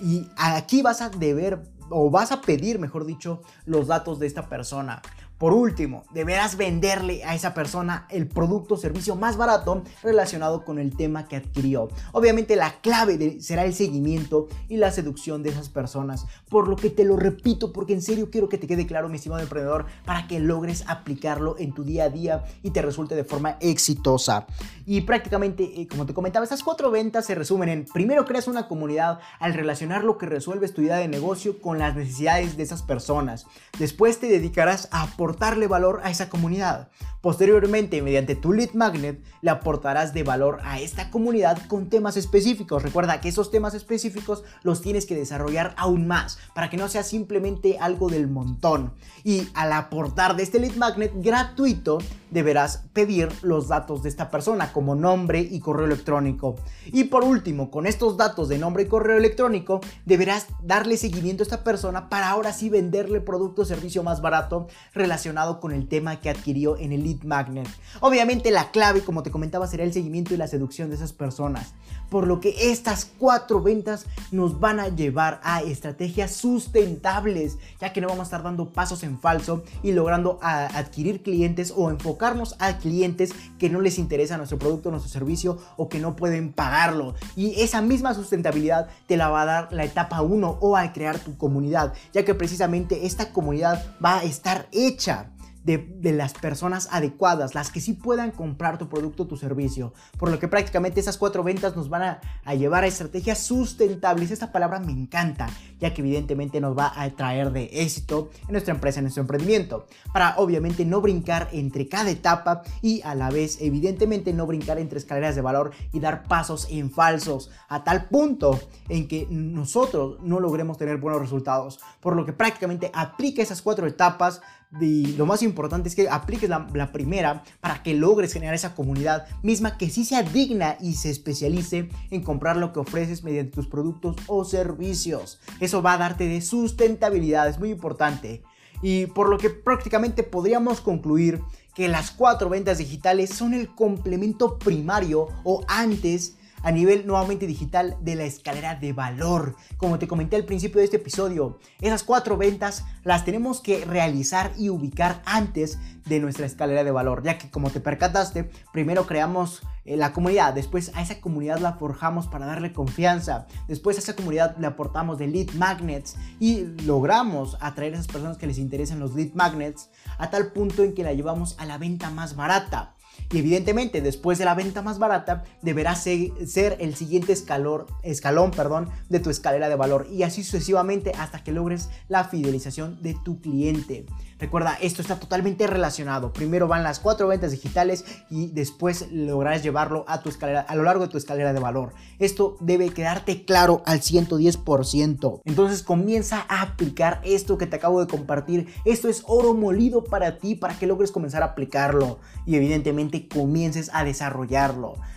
Y 0.02 0.28
aquí 0.38 0.82
vas 0.82 1.02
a 1.02 1.10
deber 1.10 1.60
o 1.89 2.10
vas 2.10 2.32
a 2.32 2.41
pedir, 2.41 2.80
mejor 2.80 3.06
dicho, 3.06 3.44
los 3.65 3.88
datos 3.88 4.20
de 4.20 4.28
esta 4.28 4.48
persona. 4.48 5.02
Por 5.38 5.54
último, 5.54 6.06
deberás 6.12 6.56
venderle 6.56 7.24
a 7.26 7.36
esa 7.36 7.54
persona 7.54 8.08
el 8.10 8.28
producto 8.28 8.76
o 8.76 8.78
servicio 8.78 9.15
más 9.15 9.36
barato 9.36 9.84
relacionado 10.02 10.63
con 10.63 10.80
el 10.80 10.95
tema 10.95 11.28
que 11.28 11.36
adquirió. 11.36 11.89
Obviamente 12.13 12.56
la 12.56 12.80
clave 12.80 13.41
será 13.41 13.65
el 13.65 13.74
seguimiento 13.74 14.48
y 14.69 14.78
la 14.78 14.91
seducción 14.91 15.43
de 15.43 15.50
esas 15.50 15.67
personas, 15.67 16.26
por 16.50 16.69
lo 16.69 16.78
que 16.78 16.89
te 16.89 17.04
lo 17.04 17.17
repito 17.17 17.74
porque 17.74 17.93
en 17.93 18.02
serio 18.02 18.30
quiero 18.32 18.48
que 18.48 18.58
te 18.58 18.67
quede 18.67 18.88
claro 18.88 19.10
mi 19.10 19.17
estimado 19.17 19.41
emprendedor 19.41 19.86
para 20.06 20.28
que 20.28 20.39
logres 20.39 20.86
aplicarlo 20.88 21.56
en 21.60 21.74
tu 21.74 21.84
día 21.84 22.06
a 22.06 22.10
día 22.10 22.45
y 22.63 22.71
te 22.71 22.82
resulte 22.82 23.15
de 23.15 23.24
forma 23.24 23.58
exitosa. 23.60 24.48
Y 24.86 25.02
prácticamente, 25.02 25.82
eh, 25.82 25.88
como 25.88 26.06
te 26.06 26.13
comentaba, 26.13 26.43
estas 26.43 26.63
cuatro 26.63 26.91
ventas 26.91 27.26
se 27.26 27.36
resumen 27.36 27.69
en 27.69 27.86
primero 27.86 28.26
creas 28.26 28.48
una 28.48 28.67
comunidad 28.67 29.19
al 29.39 29.54
relacionar 29.54 30.04
lo 30.04 30.17
que 30.17 30.28
resuelves 30.28 30.74
tu 30.74 30.82
idea 30.82 30.98
de 30.98 31.08
negocio 31.08 31.60
con 31.60 31.80
las 31.80 31.95
necesidades 31.95 32.56
de 32.56 32.63
esas 32.63 32.84
personas. 32.84 33.48
Después 33.80 34.19
te 34.19 34.28
dedicarás 34.28 34.88
a 34.91 35.08
aportarle 35.26 35.66
valor 35.66 36.02
a 36.04 36.12
esa 36.12 36.30
comunidad. 36.30 36.90
Posteriormente, 37.22 38.04
mediante 38.04 38.36
tu 38.36 38.54
lead 38.54 38.74
magnet, 38.74 39.24
le 39.42 39.50
aportarás 39.50 40.14
de 40.14 40.22
valor 40.22 40.60
a 40.64 40.80
esta 40.80 41.10
comunidad 41.10 41.58
con 41.68 41.90
temas 41.90 42.18
específicos. 42.18 42.84
Recuerda 42.84 43.20
que 43.20 43.30
esos 43.30 43.50
temas 43.50 43.74
específicos 43.74 44.44
los 44.62 44.84
tienes 44.84 45.08
que 45.08 45.16
desarrollar 45.16 45.74
aún 45.78 46.06
más 46.06 46.38
para 46.54 46.70
que 46.70 46.78
no 46.78 46.88
sea 46.88 47.02
simplemente 47.02 47.80
algo 47.80 48.10
del 48.10 48.28
montón. 48.28 48.94
Y 49.24 49.48
al 49.56 49.74
aportar 49.74 50.36
de 50.36 50.44
este 50.44 50.60
lead 50.60 50.76
magnet 50.76 51.14
gratuito, 51.16 51.98
deberás 52.30 52.84
pedir 52.94 53.30
los 53.42 53.70
datos 53.70 54.04
de 54.04 54.10
esta 54.10 54.30
persona 54.30 54.72
como 54.72 54.94
nombre 54.94 55.40
y 55.40 55.60
correo 55.60 55.86
electrónico. 55.86 56.58
Y 56.86 57.06
por 57.06 57.24
último, 57.24 57.72
con 57.72 57.88
estos 57.88 58.18
datos 58.18 58.50
de 58.50 58.60
nombre 58.60 58.84
y 58.84 58.88
correo 58.88 59.18
electrónico, 59.18 59.82
deberás 60.06 60.48
darle 60.62 60.98
seguimiento 60.98 61.42
a 61.42 61.46
esta 61.46 61.64
persona 61.64 62.10
para 62.10 62.30
ahora 62.30 62.54
sí 62.54 62.70
venderle 62.70 63.22
producto 63.22 63.64
o 63.64 63.66
servicio 63.66 64.04
más 64.04 64.22
barato 64.22 64.68
relacionado 65.15 65.62
con 65.62 65.71
el 65.71 65.88
tema 65.88 66.19
que 66.19 66.30
adquirió 66.30 66.78
en 66.78 66.91
el 66.91 67.06
lead 67.06 67.23
magnet. 67.23 67.69
Obviamente 68.01 68.51
la 68.51 68.71
clave, 68.71 68.99
como 68.99 69.23
te 69.23 69.32
comentaba, 69.32 69.65
será 69.65 69.86
el 69.86 69.93
seguimiento 69.93 70.34
y 70.34 70.38
la 70.38 70.47
seducción 70.47 70.89
de 70.89 70.95
esas 70.95 71.13
personas. 71.13 71.73
Por 72.10 72.28
lo 72.28 72.39
que 72.39 72.72
estas 72.72 73.06
cuatro 73.06 73.62
ventas 73.62 74.06
nos 74.32 74.60
van 74.60 74.80
a 74.80 74.89
llevar 74.89 75.39
a 75.44 75.62
estrategias 75.62 76.32
sustentables, 76.32 77.58
ya 77.80 77.94
que 77.94 78.02
no 78.02 78.08
vamos 78.08 78.22
a 78.22 78.24
estar 78.24 78.44
dando 78.44 78.70
pasos 78.72 79.04
en 79.04 79.20
falso 79.20 79.63
y 79.84 79.91
logrando 79.91 80.39
adquirir 80.41 81.24
clientes 81.24 81.74
o 81.76 81.89
enfocarnos 81.89 82.56
a 82.60 82.78
clientes 82.78 83.32
que 83.60 83.70
no 83.70 83.82
les 83.82 83.98
interesa 84.00 84.38
nuestro 84.38 84.60
producto, 84.60 84.91
nuestro 84.91 85.12
servicio 85.12 85.58
o 85.78 85.89
que 85.89 86.00
no 86.00 86.15
pueden 86.15 86.54
pagarlo. 86.54 87.15
Y 87.36 87.62
esa 87.62 87.82
misma 87.82 88.13
sustentabilidad 88.13 88.88
te 89.08 89.18
la 89.18 89.30
va 89.30 89.41
a 89.41 89.46
dar 89.46 89.74
la 89.74 89.84
etapa 89.84 90.22
1 90.22 90.58
o 90.62 90.76
al 90.76 90.94
crear 90.94 91.20
tu 91.20 91.38
comunidad, 91.38 91.94
ya 92.13 92.24
que 92.26 92.36
precisamente 92.36 93.06
esta 93.06 93.32
comunidad 93.32 93.86
va 94.04 94.20
a 94.20 94.24
estar 94.24 94.68
hecha 94.72 95.32
de, 95.65 96.12
las 96.13 96.34
personas 96.34 96.88
adecuadas, 96.91 97.56
las 97.56 97.71
que 97.71 97.82
sí 97.82 97.93
puedan 97.93 98.32
comprar 98.32 98.78
tu 98.78 98.88
producto 98.88 99.25
tu 99.25 99.36
servicio. 99.36 99.93
Por 100.19 100.30
lo 100.30 100.39
que 100.39 100.47
prácticamente 100.47 100.99
esas 100.99 101.17
cuatro 101.17 101.43
ventas 101.43 101.75
nos 101.75 101.89
van 101.89 102.04
a, 102.04 102.21
a, 102.43 102.54
llevar 102.54 102.84
a 102.84 102.88
estrategias 102.88 103.39
sustentables. 103.39 104.30
Esta 104.30 104.51
palabra 104.51 104.80
me 104.80 104.91
encanta, 104.91 105.49
ya 105.80 105.93
que 105.93 106.01
evidentemente 106.01 106.62
nos 106.62 106.78
va 106.78 106.93
a 106.95 107.10
traer 107.10 107.51
de 107.51 107.63
éxito 107.73 108.30
en 108.43 108.51
nuestra 108.51 108.75
empresa, 108.75 108.99
en 108.99 109.06
nuestro 109.06 109.21
emprendimiento. 109.21 109.88
Para 110.13 110.36
obviamente 110.38 110.86
no 110.86 111.01
brincar 111.01 111.49
entre 111.51 111.88
cada 111.88 112.12
etapa 112.12 112.62
y 112.84 113.01
a 113.01 113.15
la 113.15 113.32
vez 113.32 113.58
evidentemente 113.60 114.34
no 114.34 114.45
brincar 114.45 114.78
entre 114.78 114.99
escaleras 114.99 115.36
de 115.36 115.41
valor 115.41 115.71
y 115.91 115.99
dar 115.99 116.28
pasos 116.28 116.67
en 116.69 116.91
falsos 116.91 117.49
a 117.69 117.84
tal 117.84 118.08
punto 118.08 118.60
en 118.88 119.08
que 119.08 119.28
nosotros 119.32 120.19
no 120.21 120.39
logremos 120.39 120.78
tener 120.78 120.97
buenos 120.97 121.21
resultados. 121.21 121.80
Por 122.01 122.15
lo 122.15 122.23
que 122.23 122.34
prácticamente 122.34 122.91
aplica 122.93 123.41
esas 123.41 123.63
cuatro 123.63 123.88
etapas 123.88 124.41
y 124.80 125.13
lo 125.15 125.25
más 125.25 125.41
importante 125.41 125.89
es 125.89 125.95
que 125.95 126.10
apliques 126.10 126.49
la, 126.49 126.91
primera 126.91 127.43
para 127.62 127.82
que 127.82 127.93
logres 127.93 128.34
generar 128.34 128.56
esa 128.56 128.75
comunidad 128.75 129.28
misma 129.41 129.78
que 129.78 129.89
sí 129.89 130.06
sea 130.06 130.23
digna 130.23 130.78
y 130.82 130.93
se 130.93 131.10
especialice 131.10 131.89
en 132.12 132.23
comprar 132.23 132.58
lo 132.58 132.73
que 132.73 132.80
ofreces 132.80 133.23
mediante 133.23 133.54
tus 133.54 133.67
productos 133.67 134.17
o 134.28 134.43
servicios. 134.43 135.39
Eso 135.60 135.82
va 135.82 135.93
a 135.93 135.97
darte 135.97 136.28
de 136.28 136.41
sustentabilidad, 136.41 137.47
es 137.47 137.60
muy 137.60 137.71
importante. 137.71 138.43
Y 138.82 139.06
por 139.08 139.30
lo 139.30 139.38
que 139.38 139.49
prácticamente 139.49 140.23
podríamos 140.23 140.82
concluir 140.82 141.41
que 141.73 141.88
las 141.88 142.12
cuatro 142.12 142.49
ventas 142.49 142.78
digitales 142.78 143.30
son 143.30 143.54
el 143.54 143.73
complemento 143.73 144.60
primario 144.60 145.28
o 145.43 145.63
antes 145.67 146.36
a 146.65 146.71
nivel 146.71 147.06
nuevamente 147.06 147.45
digital 147.45 147.95
de 148.01 148.15
la 148.15 148.23
escalera 148.23 148.73
de 148.75 148.91
valor. 148.91 149.56
Como 149.78 149.99
te 149.99 150.08
comenté 150.08 150.36
al 150.36 150.45
principio 150.45 150.80
de 150.80 150.86
este 150.86 150.97
episodio, 150.97 151.60
esas 151.80 152.04
cuatro 152.04 152.38
ventas 152.38 152.84
las 153.04 153.23
tenemos 153.23 153.62
que 153.62 153.86
realizar 153.86 154.51
y 154.58 154.69
ubicar 154.69 155.21
antes 155.25 155.78
de 156.06 156.19
nuestra 156.19 156.47
escalera 156.47 156.84
de 156.84 156.89
valor, 156.89 157.21
ya 157.23 157.38
que 157.38 157.51
como 157.51 157.69
te 157.69 157.80
percataste, 157.80 158.49
primero 158.73 159.06
creamos 159.06 159.62
eh, 159.86 159.95
la 159.95 160.12
comunidad, 160.12 160.56
después 160.56 160.91
a 160.95 161.04
esa 161.04 161.21
comunidad 161.21 161.60
la 161.60 161.73
forjamos 161.73 162.25
para 162.25 162.47
darle 162.47 162.73
confianza, 162.73 163.45
después 163.67 163.97
a 163.97 163.99
esa 163.99 164.15
comunidad 164.15 164.58
le 164.58 164.65
aportamos 164.65 165.19
de 165.19 165.28
lead 165.28 165.51
magnets 165.54 166.15
y 166.39 166.65
logramos 166.84 167.58
atraer 167.60 167.93
a 167.93 167.97
esas 167.97 168.12
personas 168.12 168.38
que 168.38 168.47
les 168.47 168.58
interesan 168.58 168.99
los 168.99 169.13
lead 169.13 169.34
magnets 169.34 169.91
a 170.17 170.32
tal 170.32 170.51
punto 170.51 170.84
en 170.84 170.95
que 170.95 171.04
la 171.04 171.13
llevamos 171.13 171.56
a 171.60 171.65
la 171.65 171.78
venta 171.78 172.10
más 172.10 172.36
barata. 172.36 172.95
Y 173.32 173.39
evidentemente, 173.39 174.01
después 174.01 174.38
de 174.38 174.45
la 174.45 174.56
venta 174.56 174.82
más 174.82 174.99
barata, 174.99 175.43
deberá 175.62 175.95
ser 175.95 176.78
el 176.80 176.95
siguiente 176.95 177.34
escalón, 177.34 177.86
escalón 178.04 178.51
perdón, 178.51 178.89
de 179.10 179.19
tu 179.19 179.30
escalera 179.30 179.69
de 179.69 179.75
valor 179.75 180.08
y 180.12 180.23
así 180.23 180.43
sucesivamente 180.43 181.12
hasta 181.17 181.43
que 181.43 181.51
logres 181.51 181.89
la 182.08 182.23
fidelización 182.23 183.01
de 183.01 183.15
tu 183.23 183.39
cliente. 183.41 184.06
Recuerda, 184.38 184.78
esto 184.82 185.02
está 185.02 185.17
totalmente 185.17 185.65
relacionado. 185.65 186.34
Primero 186.34 186.67
van 186.67 186.84
las 186.84 187.00
cuatro 187.00 187.30
ventas 187.30 187.52
digitales 187.52 188.04
y 188.30 188.48
después 188.48 189.10
lograrás 189.12 189.63
llevarlo 189.63 190.04
a 190.10 190.21
tu 190.21 190.28
escalera, 190.28 190.60
a 190.60 190.76
lo 190.76 190.84
largo 190.84 191.04
de 191.04 191.10
tu 191.10 191.17
escalera 191.17 191.54
de 191.54 191.62
valor. 191.62 191.93
Esto 192.19 192.58
debe 192.60 192.89
quedarte 192.89 193.45
claro 193.45 193.82
al 193.86 194.02
110%. 194.02 195.41
Entonces 195.45 195.84
comienza 195.84 196.45
a 196.50 196.63
aplicar 196.63 197.21
esto 197.24 197.58
que 197.58 197.65
te 197.65 197.78
acabo 197.78 198.02
de 198.02 198.08
compartir. 198.08 198.67
Esto 198.84 199.08
es 199.08 199.24
oro 199.26 199.54
molido 199.54 200.04
para 200.04 200.38
ti 200.38 200.56
para 200.56 200.78
que 200.78 200.86
logres 200.86 201.13
comenzar 201.13 201.41
a 201.41 201.48
aplicarlo 201.48 202.19
y 202.45 202.56
evidentemente 202.56 203.30
comiences 203.30 203.89
a 203.93 204.04
desarrollarlo 204.04 204.95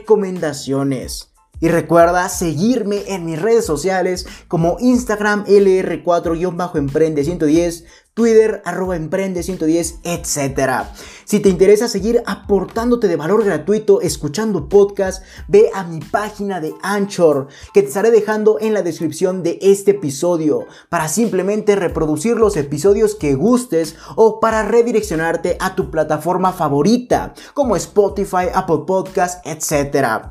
recomendaciones. 0.00 1.26
Y 1.62 1.68
recuerda 1.68 2.26
seguirme 2.30 3.02
en 3.08 3.26
mis 3.26 3.38
redes 3.40 3.66
sociales 3.66 4.26
como 4.48 4.78
Instagram 4.80 5.44
LR4-Emprende110, 5.44 7.84
Twitter 8.14 8.60
arroba 8.64 8.96
Emprende110, 8.96 10.00
etc. 10.04 10.88
Si 11.24 11.40
te 11.40 11.48
interesa 11.48 11.88
seguir 11.88 12.22
aportándote 12.26 13.08
de 13.08 13.16
valor 13.16 13.44
gratuito 13.44 14.00
escuchando 14.00 14.68
podcast, 14.68 15.22
ve 15.48 15.70
a 15.74 15.84
mi 15.84 16.00
página 16.00 16.60
de 16.60 16.74
Anchor 16.82 17.48
que 17.72 17.82
te 17.82 17.88
estaré 17.88 18.10
dejando 18.10 18.58
en 18.60 18.74
la 18.74 18.82
descripción 18.82 19.42
de 19.42 19.58
este 19.62 19.92
episodio 19.92 20.66
para 20.88 21.08
simplemente 21.08 21.76
reproducir 21.76 22.36
los 22.36 22.56
episodios 22.56 23.14
que 23.14 23.34
gustes 23.34 23.96
o 24.16 24.40
para 24.40 24.62
redireccionarte 24.62 25.56
a 25.60 25.74
tu 25.74 25.90
plataforma 25.90 26.52
favorita 26.52 27.32
como 27.54 27.76
Spotify, 27.76 28.46
Apple 28.52 28.80
Podcast, 28.86 29.46
etc. 29.46 30.30